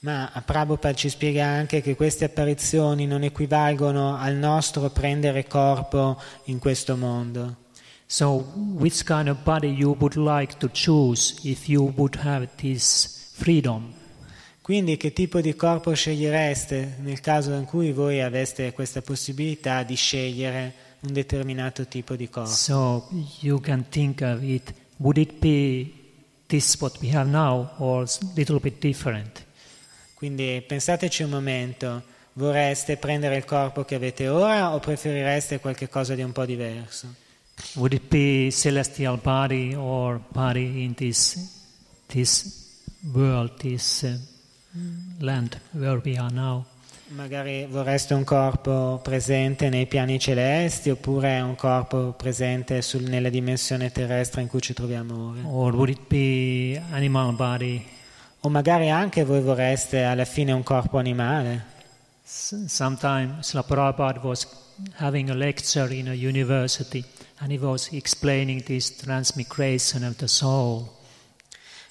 Ma 0.00 0.30
Prabhupada 0.44 0.94
ci 0.94 1.08
spiega 1.08 1.46
anche 1.46 1.80
che 1.80 1.96
queste 1.96 2.26
apparizioni 2.26 3.06
non 3.06 3.22
equivalgono 3.22 4.16
al 4.18 4.34
nostro 4.34 4.90
prendere 4.90 5.46
corpo 5.46 6.20
in 6.44 6.58
questo 6.58 6.96
mondo. 6.96 7.64
So, 8.06 8.52
which 8.74 9.02
kind 9.02 9.28
of 9.28 9.38
body 9.42 9.68
you 9.68 9.96
would 9.98 10.14
like 10.14 10.58
to 10.58 10.68
choose 10.68 11.34
if 11.42 11.66
you 11.66 11.92
would 11.96 12.16
have 12.22 12.48
this 12.56 13.32
freedom? 13.32 13.95
Quindi 14.66 14.96
che 14.96 15.12
tipo 15.12 15.40
di 15.40 15.54
corpo 15.54 15.94
scegliereste 15.94 16.96
nel 16.98 17.20
caso 17.20 17.52
in 17.52 17.66
cui 17.66 17.92
voi 17.92 18.20
aveste 18.20 18.72
questa 18.72 19.00
possibilità 19.00 19.84
di 19.84 19.94
scegliere 19.94 20.74
un 21.02 21.12
determinato 21.12 21.86
tipo 21.86 22.16
di 22.16 22.28
corpo? 22.28 22.50
So, 22.50 23.08
you 23.42 23.60
can 23.60 23.88
think 23.88 24.22
of 24.22 24.42
it 24.42 24.74
would 24.96 25.18
it 25.18 25.34
be 25.38 25.92
this 26.48 26.76
what 26.80 26.98
we 27.00 27.14
have 27.14 27.30
now 27.30 27.74
or 27.76 28.08
little 28.34 28.58
bit 28.58 28.80
different? 28.80 29.44
Quindi 30.14 30.60
pensateci 30.66 31.22
un 31.22 31.30
momento, 31.30 32.02
vorreste 32.32 32.96
prendere 32.96 33.36
il 33.36 33.44
corpo 33.44 33.84
che 33.84 33.94
avete 33.94 34.26
ora 34.26 34.74
o 34.74 34.80
preferireste 34.80 35.60
qualcosa 35.60 36.16
di 36.16 36.22
un 36.22 36.32
po' 36.32 36.44
diverso? 36.44 37.14
Would 37.74 37.92
it 37.92 38.08
be 38.08 38.50
celestial 38.50 39.16
body 39.22 39.76
or 39.76 40.20
body 40.30 40.82
in 40.82 40.94
this 40.94 41.38
this 42.08 42.66
world, 43.12 43.56
this 43.58 44.02
uh, 44.02 44.34
land 45.18 45.58
where 45.72 46.00
we 46.04 46.16
are 46.16 46.32
now? 46.32 46.64
Magari 47.08 47.66
vorreste 47.70 48.14
un 48.14 48.24
corpo 48.24 48.98
presente 49.02 49.68
nei 49.68 49.86
piani 49.86 50.18
celesti 50.18 50.90
oppure 50.90 51.38
un 51.40 51.54
corpo 51.54 52.12
presente 52.16 52.82
sul, 52.82 53.02
nella 53.04 53.28
dimensione 53.28 53.92
terrestre 53.92 54.42
in 54.42 54.48
cui 54.48 54.60
ci 54.60 54.72
troviamo 54.72 55.28
ora? 55.30 55.40
Or 55.46 55.74
would 55.74 55.90
it 55.90 56.00
be 56.08 56.82
animal 56.90 57.32
body? 57.34 57.84
O 58.40 58.48
magari 58.48 58.90
anche 58.90 59.22
voi 59.24 59.40
vorreste 59.40 60.02
alla 60.02 60.24
fine 60.24 60.50
un 60.52 60.64
corpo 60.64 60.98
animale? 60.98 61.64
S- 62.24 62.64
Sometime 62.66 63.36
Srila 63.40 63.62
Prabhupada 63.62 64.20
was 64.24 64.46
having 64.96 65.30
a 65.30 65.34
lecture 65.34 65.94
in 65.94 66.08
a 66.08 66.12
university 66.14 67.04
and 67.38 67.52
he 67.52 67.58
was 67.58 67.88
explaining 67.92 68.64
this 68.64 68.96
transmigration 68.96 70.02
of 70.02 70.16
the 70.16 70.26
soul. 70.26 70.94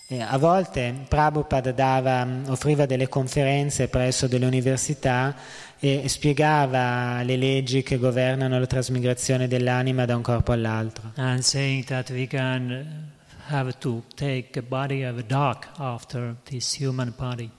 E 0.07 0.21
a 0.21 0.37
volte 0.37 0.93
Prabhupada 1.07 1.71
dava, 1.71 2.27
offriva 2.47 2.85
delle 2.85 3.07
conferenze 3.09 3.87
presso 3.87 4.27
delle 4.27 4.45
università 4.45 5.35
e 5.79 6.07
spiegava 6.07 7.23
le 7.23 7.35
leggi 7.37 7.81
che 7.81 7.97
governano 7.97 8.59
la 8.59 8.67
trasmigrazione 8.67 9.47
dell'anima 9.47 10.05
da 10.05 10.15
un 10.15 10.21
corpo 10.21 10.51
all'altro. 10.51 11.11
and 11.15 11.39
saying 11.39 11.83
that 11.85 12.09
we 12.11 12.27
can 12.27 12.69
uh, 13.49 13.53
have 13.53 13.73
to 13.79 14.03
take 14.15 14.59
a 14.59 14.61
body 14.61 15.03
of 15.03 15.17
a 15.17 15.23
dog 15.23 15.65
after 15.77 16.35
this 16.43 16.79
human 16.79 17.11
body. 17.17 17.49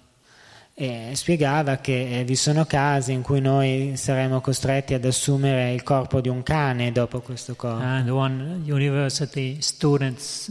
E 0.79 1.13
spiegava 1.15 1.77
che 1.79 2.21
eh, 2.21 2.25
vi 2.25 2.37
sono 2.37 2.65
casi 2.65 3.11
in 3.13 3.23
cui 3.23 3.41
noi 3.41 3.95
saremo 3.97 4.41
costretti 4.41 4.95
ad 4.95 5.05
assumere 5.05 5.73
il 5.73 5.83
corpo 5.83 6.21
di 6.21 6.29
un 6.29 6.43
cane 6.45 6.93
dopo 6.93 7.21
questo 7.21 7.57
corpo. 7.57 7.83
And 7.83 8.09
one 8.09 8.61
university 8.67 9.57
student 9.61 10.19
s- 10.19 10.51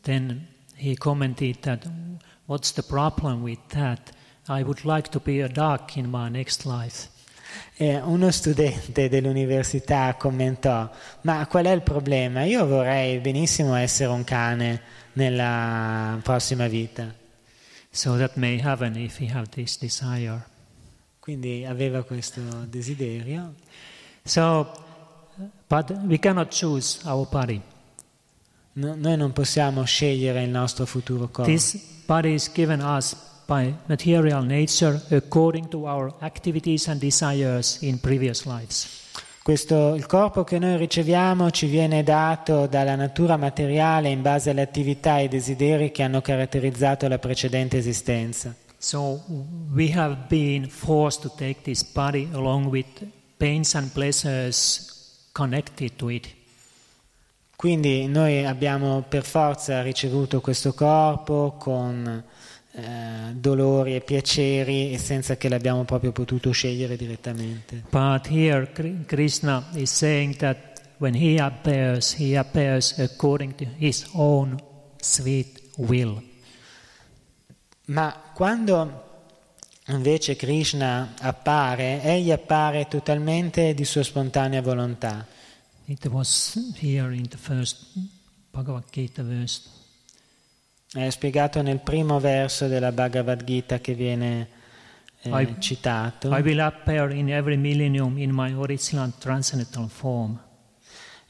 then 0.00 0.44
he 0.76 0.96
commented 0.96 1.62
that 1.62 1.86
what's 2.46 2.72
the 2.72 2.82
problem 2.82 3.42
with 3.42 3.58
that? 3.70 4.12
I 4.48 4.62
would 4.62 4.84
like 4.84 5.10
to 5.10 5.20
be 5.20 5.40
a 5.40 5.48
dog 5.48 5.96
in 5.96 6.08
my 6.10 6.28
next 6.28 6.64
life. 6.64 7.08
E 7.76 7.96
uno 7.96 8.30
studente 8.30 9.08
dell'università 9.08 10.14
commentò: 10.14 10.90
Ma 11.22 11.46
qual 11.46 11.64
è 11.64 11.70
il 11.70 11.82
problema? 11.82 12.44
Io 12.44 12.66
vorrei 12.66 13.18
benissimo 13.18 13.74
essere 13.74 14.10
un 14.10 14.24
cane 14.24 14.80
nella 15.14 16.18
prossima 16.22 16.68
vita. 16.68 17.12
So 17.90 18.16
that 18.18 18.36
may 18.36 18.60
happen 18.60 18.96
if 18.96 19.18
we 19.20 19.30
have 19.32 19.48
this 19.48 19.78
desire. 19.78 20.44
Quindi 21.18 21.64
aveva 21.64 22.02
questo 22.02 22.40
desiderio. 22.68 23.54
So, 24.22 24.70
but 25.66 25.90
we 26.04 26.18
cannot 26.18 26.48
choose 26.50 27.00
our 27.04 27.26
body. 27.28 27.60
No- 28.78 28.94
noi 28.94 29.16
non 29.16 29.32
possiamo 29.32 29.84
scegliere 29.84 30.42
il 30.42 30.50
nostro 30.50 30.84
futuro 30.84 31.28
corpo. 31.28 31.50
This 31.50 31.78
body 32.04 32.34
is 32.34 32.50
given 32.52 32.80
us 32.80 33.16
by 33.46 33.74
material 33.86 34.44
nature 34.44 35.00
according 35.10 35.68
to 35.68 35.86
our 35.86 36.12
activities 36.20 36.86
and 36.88 37.00
desires 37.00 37.78
in 37.80 38.00
previous 38.00 38.44
lives. 38.44 38.86
Questo, 39.42 39.94
il 39.94 40.06
corpo 40.06 40.44
che 40.44 40.58
noi 40.58 40.76
riceviamo 40.76 41.50
ci 41.50 41.66
viene 41.66 42.02
dato 42.02 42.66
dalla 42.66 42.96
natura 42.96 43.36
materiale 43.36 44.10
in 44.10 44.20
base 44.20 44.50
alle 44.50 44.62
attività 44.62 45.18
e 45.18 45.20
ai 45.22 45.28
desideri 45.28 45.90
che 45.90 46.02
hanno 46.02 46.20
caratterizzato 46.20 47.08
la 47.08 47.18
precedente 47.18 47.78
esistenza. 47.78 48.54
So 48.76 49.22
we 49.72 49.90
have 49.94 50.26
been 50.28 50.68
forced 50.68 51.22
to 51.22 51.32
take 51.34 51.62
this 51.62 51.82
body 51.82 52.28
along 52.32 52.66
with 52.66 52.86
pains 53.38 53.74
and 53.74 53.90
pleasures 53.90 55.30
connected 55.32 55.96
to 55.96 56.10
it. 56.10 56.26
Quindi 57.56 58.06
noi 58.06 58.44
abbiamo 58.44 59.02
per 59.08 59.24
forza 59.24 59.80
ricevuto 59.80 60.42
questo 60.42 60.74
corpo 60.74 61.56
con 61.58 62.22
eh, 62.72 62.82
dolori 63.32 63.94
e 63.94 64.02
piaceri 64.02 64.92
e 64.92 64.98
senza 64.98 65.38
che 65.38 65.48
l'abbiamo 65.48 65.84
proprio 65.84 66.12
potuto 66.12 66.50
scegliere 66.50 66.96
direttamente. 66.96 67.84
But 67.88 68.28
here 68.28 68.70
Kri- 68.72 69.04
Krishna 69.06 69.70
is 69.72 69.90
saying 69.90 70.36
that 70.36 70.82
when 70.98 71.14
he 71.14 71.40
appears, 71.40 72.14
he 72.18 72.36
appears 72.36 72.98
according 72.98 73.54
to 73.54 73.64
his 73.78 74.06
own 74.12 74.62
sweet 75.00 75.70
will. 75.76 76.22
Ma 77.86 78.30
quando 78.34 79.04
invece 79.86 80.36
Krishna 80.36 81.14
appare, 81.20 82.02
egli 82.02 82.32
appare 82.32 82.86
totalmente 82.88 83.72
di 83.72 83.84
sua 83.84 84.02
spontanea 84.02 84.60
volontà. 84.60 85.26
It 85.88 86.04
was 86.06 86.74
here 86.80 87.14
in 87.14 87.28
the 87.28 87.36
first 87.36 87.86
Bhagavad 88.50 88.84
Gita 88.90 89.22
verse. 89.22 89.62
È 90.92 91.08
spiegato 91.10 91.62
nel 91.62 91.78
primo 91.80 92.18
verso 92.18 92.66
della 92.66 92.90
Bhagavad 92.90 93.44
Gita 93.44 93.78
che 93.78 93.94
viene 93.94 94.48
eh, 95.22 95.42
I- 95.42 95.56
citato, 95.60 96.34
I 96.34 96.40
will 96.40 96.60
appear 96.60 97.12
in 97.12 97.30
every 97.30 97.56
millennium 97.56 98.18
in 98.18 98.30
my 98.32 98.52
original 98.52 99.12
transcendental 99.18 99.88
form. 99.88 100.40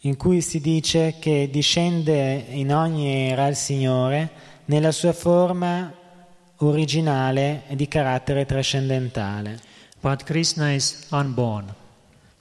in 0.01 0.17
cui 0.17 0.41
si 0.41 0.61
dice 0.61 1.17
che 1.19 1.49
discende 1.51 2.45
in 2.49 2.73
ogni 2.73 3.29
era 3.29 3.49
il 3.49 3.57
Signore 3.57 4.31
nella 4.67 4.93
sua 4.93 5.13
forma 5.13 5.93
originale 6.59 7.65
e 7.67 7.77
di 7.77 7.89
carattere 7.89 8.47
trascendentale, 8.47 9.61
But 10.01 10.23
Krishna 10.23 10.73
is 10.73 11.09
unborn. 11.11 11.75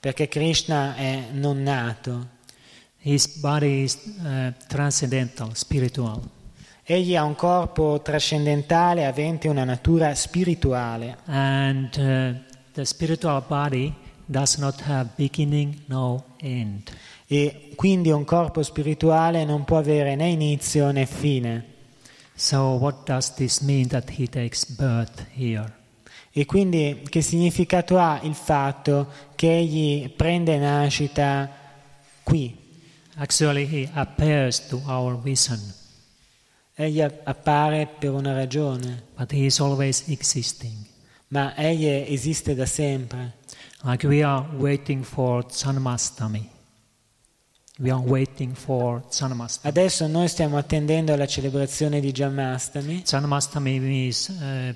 Perché 0.06 0.28
Krishna 0.28 0.94
è 0.94 1.30
non 1.32 1.64
nato, 1.64 2.28
His 3.00 3.26
body 3.38 3.82
is 3.82 3.98
uh, 4.22 4.52
transcendental, 4.68 5.56
spiritual. 5.56 6.20
egli 6.84 7.16
ha 7.16 7.24
un 7.24 7.34
corpo 7.34 8.00
trascendentale 8.04 9.04
avente 9.04 9.48
una 9.48 9.64
natura 9.64 10.14
spirituale 10.14 11.16
And 11.24 11.88
uh, 11.96 12.54
the 12.74 12.84
spiritual 12.84 13.42
body 13.48 13.92
does 14.26 14.58
not 14.58 14.80
have 14.82 15.08
beginning, 15.16 15.76
no 15.86 16.22
end. 16.36 16.88
e 17.26 17.72
quindi 17.74 18.10
un 18.12 18.24
corpo 18.24 18.62
spirituale 18.62 19.44
non 19.44 19.64
può 19.64 19.78
avere 19.78 20.14
né 20.14 20.28
inizio 20.28 20.92
né 20.92 21.04
fine. 21.04 21.64
So, 22.36 22.76
what 22.78 23.04
does 23.06 23.34
this 23.34 23.58
mean 23.58 23.88
that 23.88 24.08
he 24.16 24.28
takes 24.28 24.64
birth 24.66 25.26
here? 25.36 25.72
E 26.38 26.44
quindi 26.44 27.02
che 27.08 27.22
significato 27.22 27.96
ha 27.96 28.20
il 28.22 28.34
fatto 28.34 29.10
che 29.34 29.56
egli 29.56 30.06
prende 30.10 30.58
nascita 30.58 31.50
qui? 32.22 32.54
Actually, 33.14 33.64
he 33.64 33.88
appears 33.94 34.66
to 34.66 34.82
our 34.84 35.18
vision, 35.18 35.58
Egli 36.74 37.00
appare 37.00 37.86
per 37.86 38.10
una 38.10 38.34
ragione, 38.34 39.04
but 39.16 39.32
he 39.32 39.46
is 39.46 39.58
always 39.60 40.08
existing. 40.08 40.76
ma 41.28 41.54
egli 41.56 41.86
esiste 41.86 42.54
da 42.54 42.66
sempre. 42.66 43.38
Like 43.84 44.06
we 44.06 44.22
are 44.22 44.46
waiting 44.58 45.02
for 45.02 45.42
Janmastami. 45.46 46.50
We 47.78 47.90
are 47.90 48.02
waiting 48.02 48.54
for 48.54 49.02
Janmastami. 49.10 49.68
Adesso 49.70 50.06
noi 50.06 50.28
stiamo 50.28 50.58
attendendo 50.58 51.16
la 51.16 51.26
celebrazione 51.26 51.98
di 52.00 52.12
Janmastami. 52.12 53.04
Janmastami 53.06 53.80
means 53.80 54.28
uh, 54.28 54.74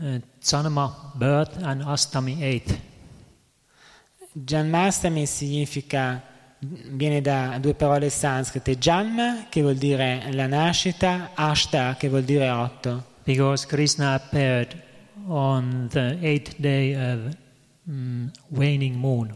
uh, 0.00 0.20
Janma, 0.40 1.12
birth, 1.14 1.56
and 1.62 1.82
Astami, 1.82 2.42
eight. 2.42 2.80
Janmastami 4.36 5.26
significa, 5.26 6.20
viene 6.58 7.20
da 7.20 7.58
due 7.60 7.74
parole 7.74 8.10
sanscrite, 8.10 8.78
Janma 8.78 9.46
che 9.48 9.62
vuol 9.62 9.76
dire 9.76 10.32
la 10.32 10.46
nascita, 10.46 11.30
Ashta 11.34 11.94
che 11.96 12.08
vuol 12.08 12.24
dire 12.24 12.48
otto. 12.50 13.12
Because 13.22 13.66
Krishna 13.66 14.14
appeared 14.14 14.82
on 15.28 15.88
the 15.90 16.18
eighth 16.20 16.56
day 16.58 16.94
of 16.94 17.36
mm, 17.88 18.26
waning 18.48 18.96
moon. 18.96 19.34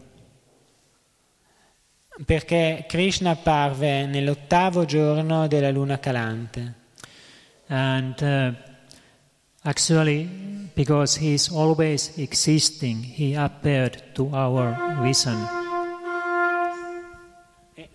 Perché 2.25 2.85
Krishna 2.87 3.31
apparve 3.31 4.05
nell'ottavo 4.05 4.83
giorno 4.83 5.47
della 5.47 5.71
luna 5.71 5.97
calante. 5.97 6.75
And 7.67 8.19
uh, 8.19 8.68
actually, 9.63 10.27
because 10.75 11.19
he 11.19 11.33
is 11.33 11.49
always 11.49 12.17
existing, 12.17 13.03
he 13.03 13.35
appeared 13.35 14.01
to 14.13 14.29
our 14.33 15.01
vision. 15.01 15.37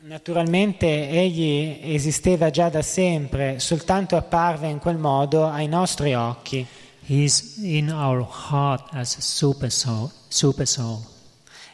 Naturalmente 0.07 1.09
egli 1.09 1.81
esisteva 1.83 2.51
già 2.51 2.69
da 2.69 2.83
sempre, 2.83 3.59
soltanto 3.59 4.17
apparve 4.17 4.69
in 4.69 4.79
quel 4.79 4.99
modo 4.99 5.47
ai 5.47 5.67
nostri 5.67 6.15
occhi. 6.15 6.67
He 7.07 7.25
is 7.25 7.57
in 7.63 7.91
our 7.91 8.23
heart 8.23 8.89
as 8.93 9.17
a 9.17 9.21
super 9.21 9.73
soul. 9.73 10.11
Super 10.29 10.67
soul. 10.67 11.01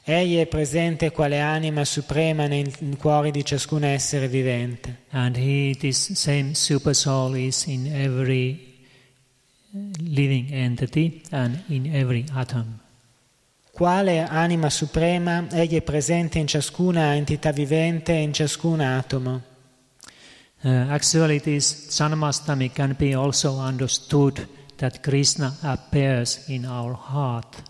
Egli 0.03 0.39
è 0.39 0.47
presente 0.47 1.11
quale 1.11 1.41
anima 1.41 1.85
suprema 1.85 2.47
nei 2.47 2.73
cuori 2.99 3.31
di 3.31 3.45
ciascun 3.45 3.85
essere 3.85 4.29
vivente. 4.29 5.03
And 5.11 5.37
he, 5.37 5.77
this 5.77 6.13
same 6.13 6.55
super 6.55 6.95
soul, 6.95 7.37
is 7.37 7.67
in 7.67 7.93
every 7.93 8.70
living 9.73 10.53
entity 10.53 11.23
and 11.31 11.63
in 11.69 11.95
every 11.95 12.25
atom. 12.35 12.79
Quale 13.71 14.27
anima 14.27 14.69
suprema, 14.69 15.47
egli 15.51 15.77
è 15.77 15.83
presente 15.83 16.39
in 16.39 16.47
ciascuna 16.47 17.15
entità 17.15 17.53
vivente 17.53 18.13
e 18.13 18.23
in 18.23 18.33
ciascun 18.33 18.81
atomo. 18.81 19.43
Uh, 20.63 20.69
actually, 20.91 21.41
this 21.41 21.87
Janmastami 21.89 22.71
can 22.71 22.95
be 22.99 23.15
also 23.15 23.59
understood 23.59 24.47
that 24.77 25.01
Krishna 25.01 25.57
appears 25.63 26.49
in 26.49 26.67
our 26.67 26.93
heart. 26.93 27.63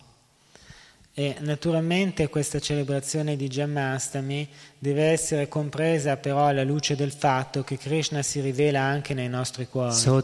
E 1.21 1.37
naturalmente 1.41 2.31
questa 2.31 2.61
celebrazione 2.61 3.37
di 3.37 3.47
Jammastami 3.47 4.49
deve 4.79 5.03
essere 5.03 5.49
compresa 5.49 6.17
però 6.17 6.47
alla 6.47 6.65
luce 6.65 6.97
del 6.97 7.13
fatto 7.13 7.63
che 7.63 7.77
Krishna 7.77 8.23
si 8.23 8.41
rivela 8.41 8.81
anche 8.81 9.13
nei 9.13 9.29
nostri 9.29 9.67
cuori, 9.67 9.93
so 9.93 10.23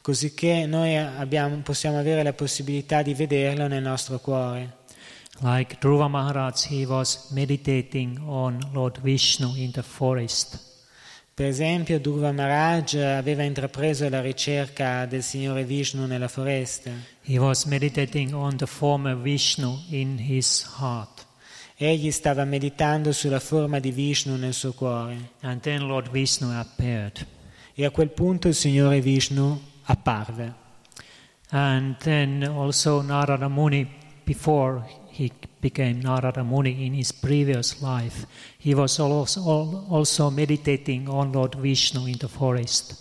così 0.00 0.32
che 0.32 0.64
noi 0.64 0.96
abbiamo- 0.96 1.56
possiamo 1.56 1.98
avere 1.98 2.22
la 2.22 2.32
possibilità 2.32 3.02
di 3.02 3.14
vederlo 3.14 3.66
nel 3.66 3.82
nostro 3.82 4.20
cuore. 4.20 4.76
Like 5.40 5.78
Dhruva 5.80 6.06
Maharaj, 6.06 6.66
he 6.70 6.84
was 6.86 7.30
meditating 7.30 8.16
on 8.24 8.60
Lord 8.70 9.00
Vishnu 9.00 9.56
in 9.56 9.72
the 9.72 9.82
forest. 9.82 10.71
Per 11.34 11.46
esempio, 11.46 11.98
Dhruva 11.98 12.30
Maharaj 12.30 12.94
aveva 12.94 13.42
intrapreso 13.42 14.06
la 14.08 14.20
ricerca 14.20 15.06
del 15.06 15.22
Signore 15.22 15.64
Vishnu 15.64 16.04
nella 16.06 16.28
foresta. 16.28 16.90
He 17.22 17.38
was 17.38 17.64
meditating 17.64 18.34
on 18.34 18.56
the 18.56 18.66
form 18.66 19.06
of 19.06 19.22
Vishnu 19.22 19.78
in 19.88 20.18
his 20.18 20.62
heart. 20.78 21.26
Egli 21.74 22.10
stava 22.10 22.44
meditando 22.44 23.12
sulla 23.12 23.40
forma 23.40 23.80
di 23.80 23.90
Vishnu 23.90 24.36
nel 24.36 24.52
suo 24.52 24.72
cuore 24.72 25.30
And 25.40 25.60
then 25.62 25.86
Lord 25.86 26.10
Vishnu 26.10 26.50
appeared. 26.50 27.26
e 27.74 27.84
a 27.86 27.90
quel 27.90 28.10
punto 28.10 28.48
il 28.48 28.54
Signore 28.54 29.00
Vishnu 29.00 29.58
apparve. 29.84 30.54
And 31.48 31.96
then 31.98 32.42
also 32.42 33.00
Narada 33.00 33.48
Muni, 33.48 33.88
before 34.24 34.84
he 35.12 35.30
became 35.60 36.00
Narada 36.00 36.42
Muni 36.42 36.86
in 36.86 36.94
his 36.94 37.12
previous 37.12 37.80
life, 37.80 38.26
he 38.58 38.74
was 38.74 38.98
also, 38.98 39.84
also 39.88 40.30
meditating 40.30 41.08
on 41.08 41.32
Lord 41.32 41.56
Vishnu 41.56 42.06
in 42.06 42.16
the 42.16 42.28
forest. 42.28 43.00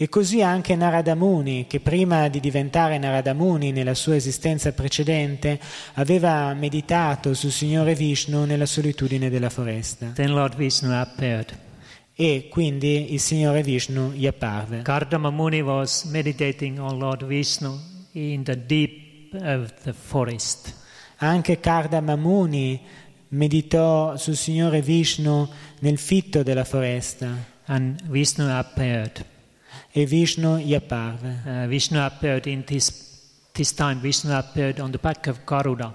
E 0.00 0.08
così 0.08 0.42
anche 0.42 0.76
Narada 0.76 1.14
Muni, 1.16 1.66
che 1.66 1.80
prima 1.80 2.28
di 2.28 2.38
diventare 2.38 2.98
Narada 2.98 3.34
Muni 3.34 3.72
nella 3.72 3.94
sua 3.94 4.14
esistenza 4.14 4.72
precedente, 4.72 5.60
aveva 5.94 6.54
meditato 6.54 7.34
sul 7.34 7.50
Signore 7.50 7.94
Vishnu 7.94 8.44
nella 8.44 8.66
solitudine 8.66 9.28
della 9.28 9.50
foresta. 9.50 10.12
Then 10.14 10.34
Lord 10.34 10.54
Vishnu 10.54 10.92
appeared. 10.92 11.58
E 12.14 12.48
quindi 12.48 13.12
il 13.12 13.20
Signore 13.20 13.62
Vishnu 13.62 14.12
gli 14.12 14.26
apparve. 14.26 14.82
Kardama 14.82 15.30
Muni 15.30 15.60
was 15.60 16.04
meditating 16.04 16.78
on 16.78 16.98
Lord 16.98 17.24
Vishnu 17.24 17.76
in 18.12 18.44
the 18.44 18.56
deep 18.66 19.34
of 19.34 19.72
the 19.82 19.92
forest. 19.92 20.74
Anche 21.20 21.58
Kardama 21.58 22.16
Muni 22.16 22.80
meditò 23.28 24.16
sul 24.16 24.36
Signore 24.36 24.80
Vishnu 24.80 25.48
nel 25.80 25.98
fitto 25.98 26.42
della 26.42 26.64
foresta 26.64 27.56
And 27.66 28.00
Vishnu 28.04 28.48
appeared. 28.48 29.24
e 29.90 30.06
Vishnu 30.06 30.58
gli 30.58 30.74
apparve. 30.74 31.42
Uh, 31.44 31.66
Vishnu 31.66 31.98
appeared 31.98 32.46
in 32.46 32.64
this, 32.64 33.20
this 33.52 33.74
time, 33.74 33.96
Vishnu 34.00 34.32
appeared 34.32 34.78
on 34.78 34.90
the 34.90 34.98
back 34.98 35.26
of 35.26 35.40
Garuda. 35.44 35.92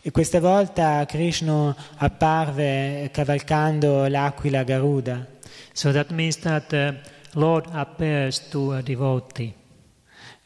E 0.00 0.10
questa 0.10 0.40
volta 0.40 1.04
Krishna 1.06 1.74
apparve 1.96 3.10
cavalcando 3.12 4.06
l'aquila 4.06 4.62
Garuda. 4.64 5.26
So 5.72 5.92
that 5.92 6.10
means 6.10 6.38
that 6.38 6.68
the 6.68 7.00
Lord 7.32 7.66
appears 7.72 8.48
to 8.48 8.72
a 8.72 8.82
devotee. 8.82 9.52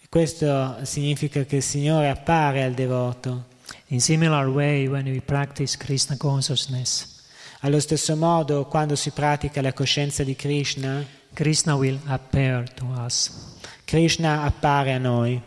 Questo 0.08 0.78
significa 0.82 1.44
che 1.44 1.56
il 1.56 1.62
Signore 1.62 2.08
appare 2.08 2.64
al 2.64 2.72
devoto. 2.72 3.47
In 3.90 4.00
similar 4.00 4.50
way, 4.50 4.86
when 4.86 5.06
we 5.06 5.20
practice 5.20 5.76
Krishna 5.76 6.16
consciousness, 6.16 7.18
Allo 7.62 7.80
stesso 7.80 8.14
modo, 8.14 8.66
quando 8.66 8.94
si 8.94 9.10
pratica 9.10 9.60
la 9.60 9.72
coscienza 9.72 10.22
di 10.22 10.36
Krishna, 10.36 11.04
Krishna 11.34 11.74
will 11.74 11.98
appear 12.06 12.72
to 12.74 12.86
us. 13.04 13.56
Krishna 13.84 14.44
appare 14.44 14.92
a 14.92 14.98
noi. 14.98 15.42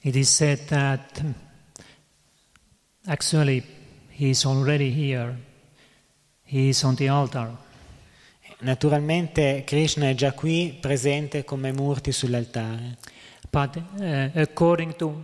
It 0.00 0.16
is 0.16 0.30
said 0.30 0.60
that 0.68 1.22
actually 3.06 3.62
he 4.08 4.30
is 4.30 4.46
already 4.46 4.90
here. 4.90 5.36
He 6.42 6.68
is 6.68 6.82
on 6.84 6.94
the 6.94 7.08
altar. 7.08 7.54
Naturalmente 8.60 9.62
Krishna 9.66 10.08
è 10.08 10.14
già 10.14 10.32
qui 10.32 10.74
presente 10.80 11.44
come 11.44 11.70
Murti 11.70 12.12
sull'altare. 12.12 12.96
But 13.50 13.76
uh, 13.98 14.30
according 14.40 14.96
to 14.96 15.22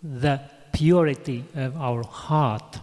the 0.00 0.40
purity 0.78 1.44
of 1.54 1.74
our 1.76 2.06
heart, 2.28 2.82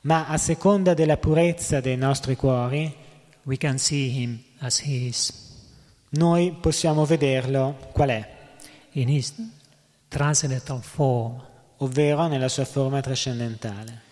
Ma 0.00 0.26
a 0.26 0.38
seconda 0.38 0.94
della 0.94 1.16
purezza 1.16 1.80
dei 1.80 1.96
nostri 1.96 2.36
cuori, 2.36 2.94
we 3.42 3.56
can 3.56 3.78
see 3.78 4.08
him 4.08 4.42
as 4.58 4.80
he 4.80 5.06
is, 5.06 5.32
noi 6.10 6.52
possiamo 6.60 7.04
vederlo 7.04 7.76
qual 7.92 8.08
è, 8.08 8.28
in 8.92 9.08
his 9.08 9.34
transcendental 10.08 10.80
form. 10.82 11.44
ovvero 11.78 12.26
nella 12.26 12.48
sua 12.48 12.64
forma 12.64 13.00
trascendentale. 13.00 14.02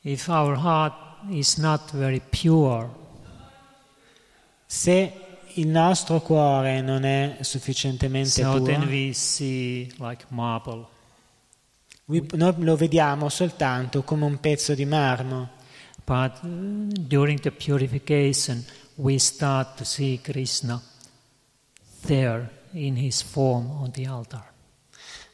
If 0.00 0.28
our 0.28 0.56
heart 0.56 0.94
is 1.30 1.56
not 1.56 1.92
very 1.92 2.20
pure, 2.20 2.88
Se 4.68 5.12
il 5.54 5.68
nostro 5.68 6.20
cuore 6.20 6.80
non 6.80 7.04
è 7.04 7.38
sufficientemente 7.40 8.42
so 8.42 8.60
then 8.62 8.80
puro, 8.80 8.90
we 8.90 9.12
see 9.12 9.88
like 9.98 10.24
marble. 10.28 10.86
Noi 12.06 12.54
lo 12.58 12.76
vediamo 12.76 13.28
soltanto 13.28 14.02
come 14.02 14.24
un 14.24 14.38
pezzo 14.40 14.74
di 14.74 14.84
marmo. 14.84 15.50
But 16.04 16.42
uh, 16.42 16.86
during 16.92 17.40
the 17.40 17.50
purification, 17.50 18.64
we 18.96 19.18
start 19.18 19.76
to 19.76 19.84
see 19.84 20.20
Krishna 20.22 20.80
there 22.06 22.48
in 22.72 22.96
his 22.96 23.22
form 23.22 23.70
on 23.70 23.90
the 23.90 24.06
altar. 24.06 24.54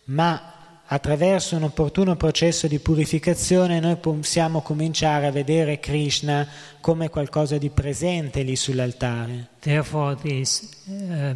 ma 0.05 0.83
attraverso 0.87 1.57
un 1.57 1.63
opportuno 1.63 2.17
processo 2.17 2.67
di 2.67 2.79
purificazione 2.79 3.81
noi 3.81 3.97
possiamo 3.97 4.61
cominciare 4.61 5.27
a 5.27 5.31
vedere 5.31 5.79
Krishna 5.79 6.47
come 6.81 7.09
qualcosa 7.09 7.57
di 7.57 7.71
presente 7.71 8.43
lì 8.43 8.57
sull'altare. 8.57 9.49
Therefore, 9.61 10.17
this 10.17 10.83
uh, 10.87 11.35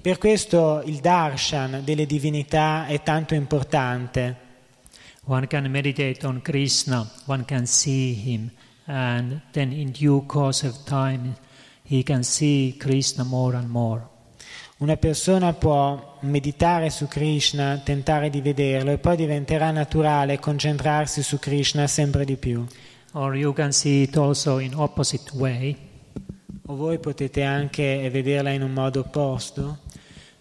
Per 0.00 0.16
questo 0.16 0.82
il 0.86 1.00
darshan 1.00 1.82
delle 1.84 2.06
divinità 2.06 2.86
è 2.86 3.02
tanto 3.02 3.34
importante. 3.34 4.36
One 5.24 5.46
can 5.46 5.66
meditate 5.66 6.24
on 6.24 6.40
Krishna, 6.40 7.06
one 7.26 7.44
can 7.44 7.66
see 7.66 8.14
him, 8.14 8.50
and 8.86 9.38
then 9.50 9.70
in 9.70 9.90
due 9.90 10.24
course 10.24 10.66
of 10.66 10.82
time, 10.84 11.34
he 11.82 12.02
can 12.02 12.22
see 12.22 12.74
Krishna 12.78 13.22
more 13.22 13.54
and 13.54 13.68
more. 13.68 14.08
Una 14.78 14.96
persona 14.96 15.52
può 15.52 16.16
meditare 16.20 16.88
su 16.88 17.06
Krishna, 17.06 17.82
tentare 17.84 18.30
di 18.30 18.40
vederlo 18.40 18.92
e 18.92 18.98
poi 18.98 19.16
diventerà 19.16 19.70
naturale 19.70 20.38
concentrarsi 20.38 21.22
su 21.22 21.38
Krishna 21.38 21.86
sempre 21.86 22.24
di 22.24 22.36
più. 22.36 22.64
Or 23.12 23.36
you 23.36 23.52
can 23.52 23.72
see 23.72 24.04
it 24.04 24.16
also 24.16 24.58
in 24.58 24.74
opposite 24.74 25.30
way. 25.34 25.92
O 26.66 26.74
voi 26.76 26.98
potete 26.98 27.42
anche 27.42 28.08
vederla 28.10 28.50
in 28.50 28.62
un 28.62 28.72
modo 28.72 29.00
opposto? 29.00 29.78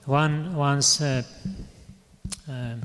One 0.05 0.51
once 0.55 1.25
uh, 2.47 2.51
um, 2.51 2.79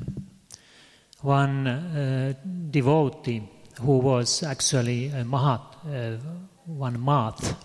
one 1.21 1.69
uh, 1.69 2.35
devotee 2.43 3.47
who 3.79 3.97
was 3.99 4.41
actually 4.43 5.09
a 5.11 5.23
mahat, 5.23 5.61
uh, 5.85 6.17
one 6.65 6.97
math 6.97 7.55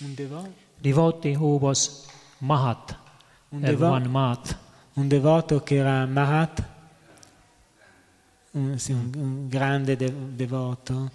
Un, 0.00 0.14
devo- 0.14 0.52
devotee 0.80 1.34
who 1.34 1.56
was 1.58 2.06
mahat, 2.40 2.96
un 3.50 3.62
uh, 3.62 3.66
devo- 3.66 3.90
one 3.90 4.08
math. 4.08 4.56
un 4.94 5.08
devoto 5.08 5.62
che 5.62 5.76
era 5.76 6.06
Mahat, 6.06 6.62
un, 8.52 8.78
sì, 8.78 8.92
un- 8.92 9.10
un 9.16 9.48
grande 9.48 9.96
de- 9.96 10.34
devoto, 10.36 11.10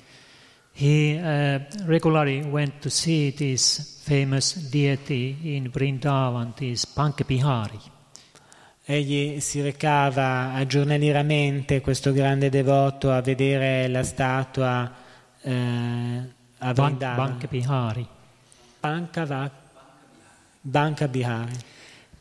He 0.80 1.18
uh, 1.18 1.60
regularly 1.88 2.42
went 2.42 2.80
to 2.84 2.90
see 2.90 3.32
this 3.32 4.00
famous 4.06 4.54
deity 4.54 5.36
in 5.58 5.70
Vrindavan, 5.70 6.54
this 6.56 6.86
Pankapihari. 6.86 7.78
Egli 8.86 9.42
si 9.42 9.60
recava 9.62 10.64
giornalieramente, 10.66 11.82
questo 11.82 12.14
grande 12.14 12.50
devoto, 12.50 13.12
a 13.12 13.20
vedere 13.22 13.90
la 13.90 14.04
statua 14.04 14.90
eh, 15.42 16.22
a 16.60 16.74
Vrindavan. 16.74 17.16
Pankapihari. 17.28 18.08
Pankava-. 18.80 19.52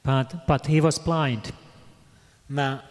But, 0.02 0.46
but 0.46 0.66
he 0.66 0.80
was 0.80 0.98
blind. 0.98 1.52
Ma 2.46 2.82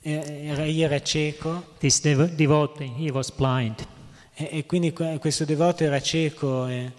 eh, 0.00 0.46
era- 0.46 0.62
egli 0.62 0.82
era 0.82 1.02
cieco 1.02 1.74
This 1.78 2.00
dev- 2.00 2.34
devotee, 2.36 2.92
he 2.96 3.10
was 3.10 3.32
blind. 3.32 3.84
E, 4.48 4.58
e 4.58 4.66
quindi 4.66 4.92
que- 4.92 5.18
questo 5.18 5.44
devoto 5.44 5.84
era 5.84 6.00
cieco 6.00 6.66
e, 6.66 6.92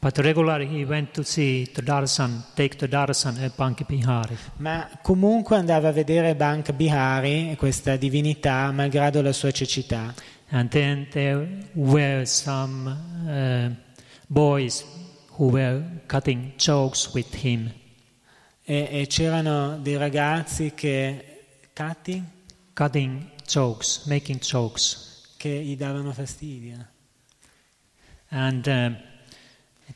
But 0.00 0.18
regularly 0.18 0.66
he 0.66 0.84
went 0.84 1.12
to 1.12 1.22
see 1.22 1.64
the 1.72 1.80
darshan, 1.80 2.42
take 2.54 2.76
the 2.76 2.88
darshan 2.88 3.36
at 3.40 3.52
Pankapihari. 3.54 4.36
ma 4.56 4.88
comunque 5.00 5.54
andava 5.54 5.88
a 5.88 5.92
vedere 5.92 6.34
Banca 6.34 6.72
Bihari, 6.72 7.54
questa 7.56 7.94
divinità, 7.94 8.68
malgrado 8.72 9.22
la 9.22 9.32
sua 9.32 9.52
cecità. 9.52 10.12
And 10.48 10.68
then 10.70 11.06
there 11.10 11.68
were 11.74 12.26
some 12.26 12.88
uh, 13.28 13.70
boys 14.26 14.84
who 15.38 15.50
were 15.50 15.84
cutting 16.06 16.52
jokes 16.56 17.08
with 17.14 17.32
him, 17.44 17.72
E, 18.64 18.88
e 19.02 19.06
c'erano 19.06 19.78
dei 19.80 19.96
ragazzi 19.96 20.72
che, 20.74 21.44
cutting, 21.72 22.24
cutting 22.74 23.30
jokes, 23.46 24.02
making 24.06 24.40
jokes. 24.40 25.11
Che 25.42 25.48
gli 25.48 25.76
davano 25.76 26.12
fastidio. 26.12 26.86
And 28.28 28.64
um, 28.68 28.96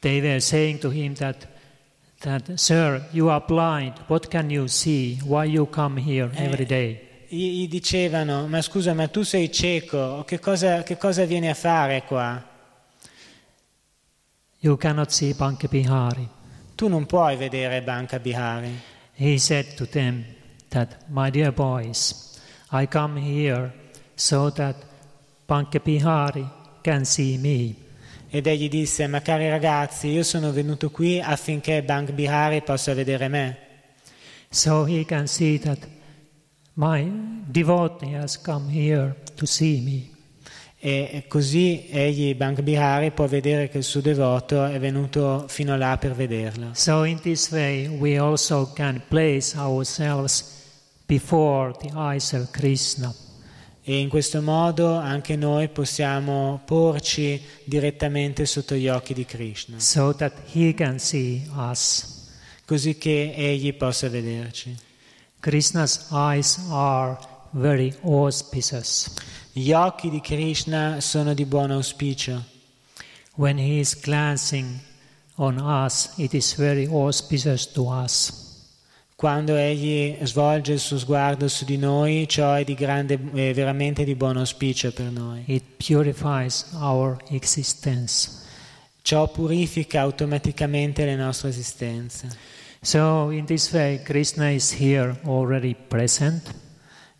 they 0.01 0.21
were 0.21 0.41
saying 0.41 0.81
to 0.81 0.91
him 0.91 1.15
that, 1.15 1.47
that, 2.23 2.59
Sir, 2.59 3.07
you 3.13 3.29
are 3.29 3.41
blind. 3.47 3.95
What 4.09 4.29
can 4.29 4.51
you 4.51 4.67
see? 4.67 5.21
Why 5.23 5.45
you 5.45 5.67
come 5.67 5.99
here 5.99 6.29
every 6.35 6.65
day? 6.67 7.01
Gli, 7.29 7.63
gli 7.63 7.69
dicevano, 7.69 8.49
ma 8.49 8.61
scusa, 8.61 8.93
ma 8.93 9.07
tu 9.07 9.23
sei 9.23 9.53
cieco, 9.53 10.25
che 10.25 10.41
cosa, 10.41 10.83
che 10.83 10.97
cosa 10.97 11.25
vieni 11.25 11.49
a 11.49 11.55
fare 11.55 12.03
qua? 12.03 12.45
You 14.59 14.77
cannot 14.77 15.13
see 15.13 15.33
Pankapihari. 15.33 16.29
Tu 16.75 16.89
non 16.89 17.07
puoi 17.07 17.37
vedere 17.37 17.83
Banca 17.83 18.19
Bihari. 18.19 18.81
He 19.15 19.39
said 19.39 19.77
to 19.77 19.87
them 19.87 20.25
that, 20.71 21.09
My 21.09 21.31
dear 21.31 21.53
boys, 21.53 22.41
I 22.73 22.89
come 22.89 23.21
here 23.21 23.73
so 24.17 24.51
that 24.51 24.75
Pankapihari 25.47 26.47
can 26.83 27.05
see 27.05 27.39
me. 27.39 27.75
Ed 28.29 28.47
egli 28.47 28.69
disse, 28.69 29.07
ma 29.07 29.23
cari 29.23 29.49
ragazzi, 29.49 30.09
io 30.09 30.25
sono 30.25 30.51
venuto 30.51 30.91
qui 30.91 31.21
affinché 31.21 31.83
Bank 31.83 32.11
Bihari 32.13 32.63
possa 32.63 32.93
vedere 32.93 33.29
me. 33.29 33.57
So 34.51 34.85
he 34.85 35.05
can 35.05 35.27
see 35.27 35.59
that 35.61 35.79
my 36.75 37.09
devotee 37.47 38.17
has 38.17 38.41
come 38.41 38.69
here 38.71 39.15
to 39.37 39.47
see 39.47 39.81
me. 39.81 40.11
E 40.79 41.25
così 41.29 41.87
egli, 41.89 42.35
Bank 42.35 42.61
Bihari, 42.63 43.13
può 43.13 43.27
vedere 43.27 43.69
che 43.69 43.79
il 43.79 43.85
suo 43.85 44.01
devoto 44.01 44.65
è 44.65 44.79
venuto 44.79 45.47
fino 45.49 45.77
là 45.77 45.97
per 45.97 46.13
vederlo. 46.13 46.71
So 46.75 47.05
in 47.05 47.21
this 47.21 47.51
way 47.51 47.87
we 47.87 48.19
also 48.19 48.73
can 48.73 49.03
place 49.09 49.57
ourselves 49.57 50.45
before 51.07 51.73
the 51.81 51.91
eyes 51.95 52.33
of 52.33 52.51
Krishna. 52.51 53.15
E 53.89 53.99
in 53.99 54.09
questo 54.09 54.43
modo 54.43 54.97
anche 54.97 55.37
noi 55.37 55.69
possiamo 55.69 56.61
porci 56.65 57.41
direttamente 57.63 58.45
sotto 58.45 58.75
gli 58.75 58.89
occhi 58.89 59.15
di 59.15 59.25
Krishna, 59.25 59.79
so 59.79 60.13
that 60.15 60.33
he 60.53 60.75
can 60.75 60.99
see 60.99 61.49
us. 61.55 62.15
così 62.67 62.99
che 62.99 63.33
egli 63.35 63.73
possa 63.75 64.09
vederci. 64.09 64.77
Krishna's 65.41 66.09
eyes 66.11 66.59
are 66.69 67.17
very 67.51 67.97
auspicious. 68.03 69.15
Gli 69.53 69.73
occhi 69.73 70.11
di 70.11 70.21
Krishna 70.21 71.01
sono 71.01 71.33
di 71.33 71.47
buon 71.47 71.71
auspicio. 71.71 72.43
When 73.37 73.57
he 73.57 73.79
is 73.79 73.99
glancing 73.99 74.81
on 75.37 75.59
us, 75.59 76.13
it 76.17 76.35
is 76.35 76.55
very 76.57 76.87
auspicious 76.87 77.71
to 77.73 77.89
us. 77.89 78.46
Quando 79.17 79.57
egli 79.57 80.15
svolge 80.27 80.75
il 80.75 80.79
suo 80.79 80.99
sguardo 80.99 81.49
su 81.49 81.65
di 81.65 81.79
noi, 81.79 82.29
ciò 82.29 82.53
è 82.53 82.65
di 82.65 82.75
grande, 82.75 83.15
è 83.15 83.55
veramente 83.55 84.05
di 84.05 84.15
buon 84.15 84.37
auspicio 84.37 84.93
per 84.93 85.11
noi. 85.11 85.43
It 85.47 85.63
purifies 85.79 86.67
our 86.75 87.17
existence. 87.31 88.31
Ciò 89.01 89.27
purifica 89.31 90.03
automaticamente 90.03 91.07
le 91.07 91.17
nostre 91.17 91.49
esistenze. 91.49 92.29
So, 92.83 93.31
in 93.31 93.47
this 93.47 93.73
way, 93.73 94.03
Krishna 94.03 94.51
is 94.51 94.79
here 94.79 95.19
already 95.25 95.75
present. 95.75 96.55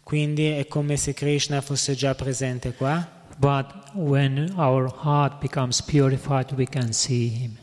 Quindi 0.03 0.51
è 0.51 0.67
come 0.67 0.99
se 0.99 1.15
Krishna 1.15 1.63
fosse 1.63 1.95
già 1.95 2.15
presente 2.15 2.75
qua, 2.75 3.17
But 3.39 3.95
when 3.95 4.53
our 4.59 4.89
heart 4.89 5.41
becomes 5.41 5.81
purified, 5.81 6.53
we 6.53 6.67
can 6.67 6.93
see 6.93 7.29
him. 7.29 7.57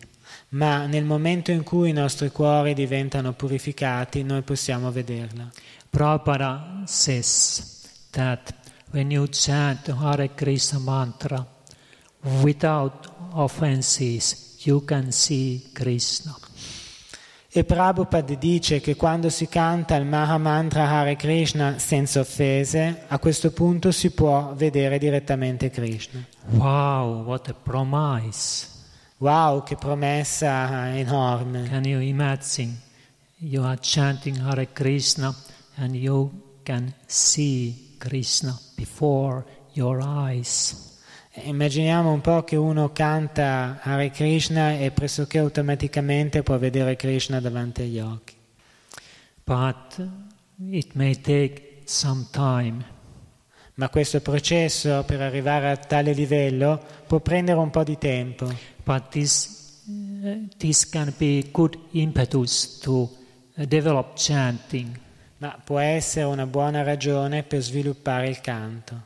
Ma 0.54 0.86
nel 0.86 1.04
momento 1.04 1.52
in 1.52 1.64
cui 1.64 1.90
i 1.90 1.94
nostri 1.94 2.30
cuori 2.30 2.74
diventano 2.74 3.34
purificati, 3.34 4.24
noi 4.24 4.42
possiamo 4.42 4.92
vederla. 4.92 5.50
Prabhupada 5.90 6.84
says 6.86 7.82
that 8.12 8.54
when 8.92 9.12
you 9.12 9.28
chant 9.30 9.90
Hare 9.90 10.34
Krishna 10.34 10.80
mantra 10.80 11.46
without 12.42 13.12
offenses, 13.34 14.58
you 14.64 14.84
can 14.84 15.12
see 15.12 15.70
Krishna. 15.74 16.36
E 17.56 17.64
Prabhupada 17.64 18.34
dice 18.36 18.80
che 18.80 18.96
quando 18.96 19.30
si 19.30 19.48
canta 19.48 19.96
il 19.96 20.06
Maha 20.06 20.38
Mantra 20.38 20.88
Hare 20.90 21.16
Krishna 21.16 21.78
senza 21.78 22.20
offese, 22.20 23.06
a 23.08 23.20
questo 23.20 23.52
punto 23.52 23.92
si 23.92 24.12
può 24.12 24.54
vedere 24.56 24.98
direttamente 24.98 25.70
Krishna. 25.70 26.26
Wow, 26.50 27.24
what 27.24 27.48
a 27.50 27.54
promise! 27.54 28.73
Wow, 29.18 29.64
che 29.64 29.76
promessa 29.76 30.96
enorme! 30.98 31.68
Can 31.70 31.86
you 31.86 32.02
imagine? 32.02 32.78
You 33.38 33.64
are 33.64 33.78
chanting 33.80 34.38
Hare 34.38 34.68
Krishna 34.74 35.34
and 35.76 35.96
you 35.96 36.32
can 36.64 36.94
see 37.06 37.96
Krishna 37.98 38.58
before 38.76 39.46
your 39.74 40.02
eyes. 40.02 40.92
Immaginiamo 41.36 42.12
un 42.12 42.22
po' 42.22 42.44
che 42.44 42.56
uno 42.56 42.92
canta 42.92 43.80
Hare 43.82 44.10
Krishna 44.12 44.74
e 44.78 44.92
pressoché 44.92 45.40
automaticamente 45.40 46.44
può 46.44 46.58
vedere 46.58 46.96
Krishna 46.96 47.40
davanti 47.40 47.82
agli 47.84 48.00
occhi. 48.00 48.36
But 49.44 50.10
it 50.70 50.94
may 50.94 51.20
take 51.20 51.82
some 51.86 52.28
time. 52.32 52.84
Ma 53.76 53.90
questo 53.90 54.22
processo 54.22 55.04
per 55.04 55.22
arrivare 55.22 55.72
a 55.72 55.78
tale 55.78 56.14
livello 56.14 56.80
può 57.08 57.20
prendere 57.20 57.58
un 57.58 57.70
po' 57.70 57.84
di 57.84 57.98
tempo, 57.98 58.52
But 58.84 59.10
this, 59.10 59.82
uh, 59.88 60.48
this 60.58 60.88
can 60.90 61.14
be 61.18 61.50
good 61.52 61.78
impetus 61.92 62.80
to 62.80 63.10
uh, 63.56 63.66
develop 63.66 64.16
chanting. 64.16 65.00
ma 65.38 65.60
può 65.62 65.80
essere 65.80 66.26
una 66.26 66.46
buona 66.46 66.84
ragione 66.84 67.44
per 67.44 67.62
sviluppare 67.62 68.30
il 68.30 68.40
canto. 68.40 69.02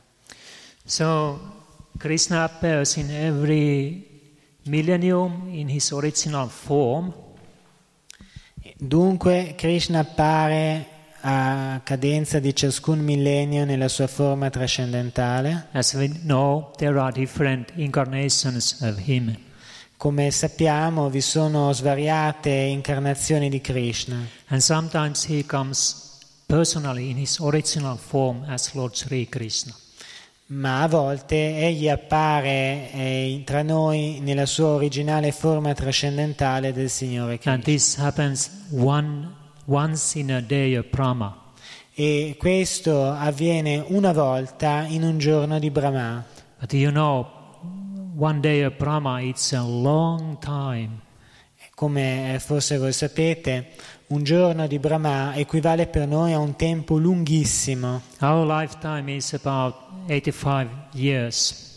So 0.84 1.64
Krishna 1.96 2.44
appears 2.44 2.94
in 2.96 3.10
every 3.10 4.06
millennium 4.64 5.48
in 5.50 5.68
his 5.68 5.90
original 5.90 6.48
form, 6.48 7.12
Dunque 8.80 9.54
Krishna 9.56 10.00
appare 10.00 10.86
a 11.20 11.80
cadenza 11.84 12.38
di 12.38 12.54
ciascun 12.54 12.98
millennio 13.00 13.64
nella 13.64 13.88
sua 13.88 14.06
forma 14.06 14.50
trascendentale. 14.50 15.68
know. 16.22 16.72
Come 19.96 20.30
sappiamo 20.30 21.10
vi 21.10 21.20
sono 21.20 21.72
svariate 21.72 22.50
incarnazioni 22.50 23.48
di 23.48 23.60
Krishna 23.60 24.16
And 24.46 24.60
sometimes 24.60 25.26
he 25.26 25.44
comes 25.44 26.20
personally 26.46 27.10
in 27.10 27.16
his 27.18 27.38
original 27.40 27.98
form 27.98 28.44
as 28.46 28.72
Lord 28.74 28.94
Sri 28.94 29.28
Krishna. 29.28 29.74
ma 30.50 30.82
a 30.82 30.88
volte 30.88 31.34
egli 31.58 31.88
appare 31.90 32.90
eh, 32.92 33.42
tra 33.44 33.62
noi 33.62 34.20
nella 34.22 34.46
sua 34.46 34.68
originale 34.68 35.32
forma 35.32 35.74
trascendentale 35.74 36.72
del 36.72 36.88
Signore 36.88 37.38
And 37.42 37.62
Krishna. 37.62 37.62
this 37.64 37.96
happens 37.98 38.50
one, 38.70 39.34
once 39.68 40.18
in 40.18 40.30
a 40.30 40.40
day 40.40 40.76
of 40.76 40.86
Brahma. 40.90 41.36
E 41.94 42.36
questo 42.38 43.10
avviene 43.10 43.84
una 43.88 44.12
volta 44.12 44.84
in 44.88 45.02
un 45.02 45.18
giorno 45.18 45.58
di 45.58 45.70
Brahma. 45.70 46.24
But 46.58 46.72
you 46.72 46.90
know, 46.90 47.26
one 48.16 48.40
day 48.40 48.62
of 48.64 48.76
Brahma, 48.76 49.20
it's 49.22 49.52
a 49.52 49.62
long 49.62 50.38
time. 50.38 51.00
Come 51.74 52.34
eh, 52.34 52.38
forse 52.40 52.76
voi 52.76 52.92
sapete, 52.92 53.68
un 54.08 54.24
giorno 54.24 54.66
di 54.66 54.78
Brahma 54.78 55.34
equivale 55.36 55.86
per 55.86 56.08
noi 56.08 56.32
a 56.32 56.38
un 56.38 56.56
tempo 56.56 56.96
lunghissimo. 56.96 58.00
Our 58.20 58.46
lifetime 58.46 59.14
is 59.14 59.32
about 59.34 59.74
85 60.08 60.68
years. 60.94 61.67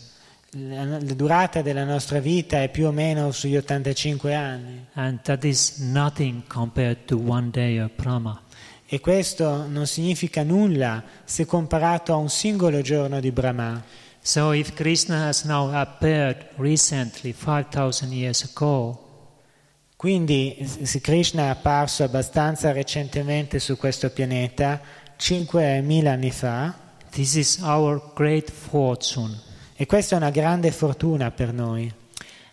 La, 0.54 0.84
la 0.84 0.98
durata 0.98 1.62
della 1.62 1.84
nostra 1.84 2.20
vita 2.20 2.62
è 2.62 2.68
più 2.68 2.86
o 2.86 2.92
meno 2.92 3.32
sugli 3.32 3.56
85 3.56 4.34
anni. 4.34 4.86
E 8.84 9.00
questo 9.00 9.66
non 9.66 9.86
significa 9.86 10.42
nulla 10.42 11.02
se 11.24 11.46
comparato 11.46 12.12
a 12.12 12.16
un 12.16 12.28
singolo 12.28 12.82
giorno 12.82 13.18
di 13.18 13.30
Brahma. 13.30 13.82
So 14.20 14.52
if 14.52 14.74
Krishna 14.74 15.28
has 15.28 15.44
now 15.44 15.72
appeared 15.72 16.48
recently, 16.56 17.32
5,000 17.32 18.12
years 18.12 18.42
ago, 18.42 19.02
Quindi 19.96 20.68
se 20.82 21.00
Krishna 21.00 21.44
è 21.44 21.48
apparso 21.48 22.02
abbastanza 22.02 22.72
recentemente 22.72 23.60
su 23.60 23.76
questo 23.76 24.10
pianeta, 24.10 24.80
5.000 25.16 26.06
anni 26.08 26.30
fa, 26.32 26.76
this 27.10 27.34
is 27.34 27.60
our 27.62 28.10
great 28.12 28.50
fortune. 28.50 29.50
E 29.82 29.86
questa 29.86 30.14
è 30.14 30.18
una 30.18 30.30
grande 30.30 30.70
fortuna 30.70 31.32
per 31.32 31.52
noi. 31.52 31.92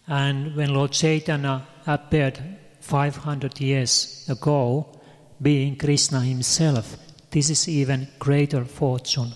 And 0.06 0.56
when 0.56 0.72
Lord 0.72 0.90
Chaitanya 0.92 1.64
appeared 1.84 2.42
500 2.80 3.60
years 3.60 4.26
ago, 4.28 4.90
being 5.38 5.76
Krishna 5.76 6.22
himself, 6.22 6.98
this 7.30 7.50
is 7.50 7.68
even 7.68 8.08
greater 8.18 8.66
fortune. 8.66 9.32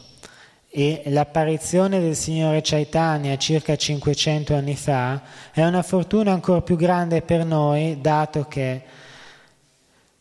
E 0.69 1.03
l'apparizione 1.05 1.99
del 1.99 2.15
Signore 2.15 2.61
Chaitanya 2.63 3.37
circa 3.37 3.75
500 3.75 4.55
anni 4.55 4.75
fa 4.75 5.21
è 5.51 5.63
una 5.63 5.83
fortuna 5.83 6.31
ancora 6.31 6.61
più 6.61 6.75
grande 6.75 7.21
per 7.21 7.45
noi, 7.45 8.01
dato 8.01 8.47
che 8.47 8.81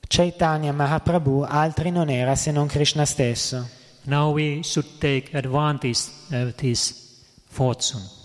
Chaitanya 0.07 0.73
Mahaprabhu 0.73 1.43
altri 1.49 1.91
non 1.91 2.11
era 2.11 2.35
se 2.35 2.51
non 2.51 2.67
Krishna 2.67 3.07
stesso. 3.07 3.67
Now 4.03 4.31
we 4.31 4.61
should 4.63 4.99
take 4.99 5.35
advantage 5.35 6.11
of 6.33 6.55
this 6.57 7.02
fortune 7.53 8.21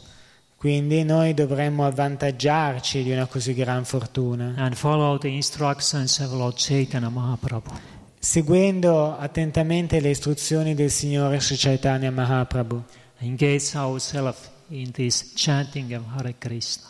Quindi 0.58 1.04
noi 1.04 1.36
dovremmo 1.36 1.86
avvantaggiarci 1.86 3.04
di 3.04 3.12
una 3.12 3.28
così 3.28 3.54
gran 3.54 3.86
fortuna, 3.86 4.56
and 4.58 4.74
follow 4.74 5.20
the 5.20 5.28
instructions 5.28 6.18
of 6.18 6.32
Lord 6.32 6.56
Chaitanya 6.58 7.10
Mahaprabhu. 7.10 7.72
seguendo 8.18 9.16
attentamente 9.16 10.00
le 10.00 10.10
istruzioni 10.10 10.74
del 10.74 10.90
Signore 10.90 11.40
Sri 11.40 11.58
Chaitanya 11.58 12.10
Mahaprabhu. 12.10 12.84
Engage 13.20 13.76
ourselves 13.76 14.50
in 14.70 14.92
this 14.92 15.34
chanting 15.36 15.94
of 15.94 16.04
Hare 16.16 16.34
Krishna. 16.40 16.86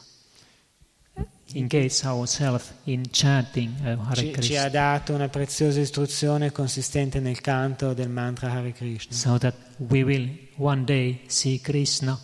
Engage 1.54 2.06
ourselves 2.06 2.72
in 2.86 3.04
chanting 3.12 3.74
of 3.86 4.00
Hare 4.08 4.16
Ci, 4.16 4.42
ci 4.42 4.56
ha 4.56 4.64
Krishna 4.64 4.70
dato 4.70 5.14
una 5.14 5.28
preziosa 5.28 5.82
istruzione 5.82 6.54
consistente 6.54 7.20
nel 7.20 7.42
canto 7.42 7.94
del 7.94 8.10
mantra 8.10 8.50
Hare 8.52 8.72
Krishna. 8.72 9.14
so 9.14 9.38
that 9.38 9.54
we 9.90 10.04
will 10.04 10.30
one 10.56 10.86
day 10.86 11.20
see 11.28 11.60
Krishna 11.60 12.18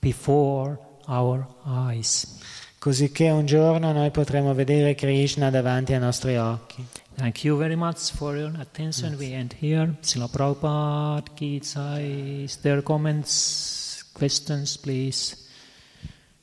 before 0.00 0.78
our 1.06 1.46
eyes. 1.64 2.36
così 2.78 3.10
che 3.10 3.28
un 3.30 3.44
giorno 3.44 3.92
noi 3.92 4.10
potremo 4.10 4.54
vedere 4.54 4.94
Krishna 4.94 5.50
davanti 5.50 5.92
ai 5.94 5.98
nostri 6.00 6.36
occhi. 6.36 6.86
Thank 7.16 7.42
you 7.42 7.56
very 7.58 7.74
much 7.74 8.12
for 8.12 8.36
your 8.36 8.52
attention. 8.60 9.14
We 9.14 9.34
end 9.34 9.54
here. 9.60 9.96
Srila 10.00 10.28
Prabhupada 10.28 11.32
ki 11.34 11.60
jai. 11.60 12.42
Is 12.44 12.60
there 12.60 12.80
comments, 12.82 14.08
questions, 14.12 14.76
please? 14.78 15.36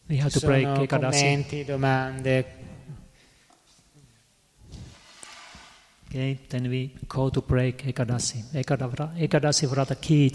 We 0.08 0.18
have 0.18 0.32
to 0.34 0.40
Sono 0.40 0.52
break 0.52 0.82
Ekadasi. 0.82 1.20
commenti, 1.24 1.64
domande. 1.64 2.46
Okay, 6.10 6.40
then 6.48 6.68
we 6.68 6.92
go 7.08 7.30
to 7.30 7.42
break 7.42 7.86
Ekadasi. 7.86 8.44
Ekadavra- 8.52 9.14
Ekadasi 9.16 9.66
Vrata 9.68 9.96
ki. 9.98 10.30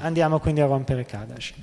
Andiamo 0.00 0.38
quindi 0.38 0.60
a 0.60 0.66
rompere 0.66 1.06
Kadashi. 1.06 1.54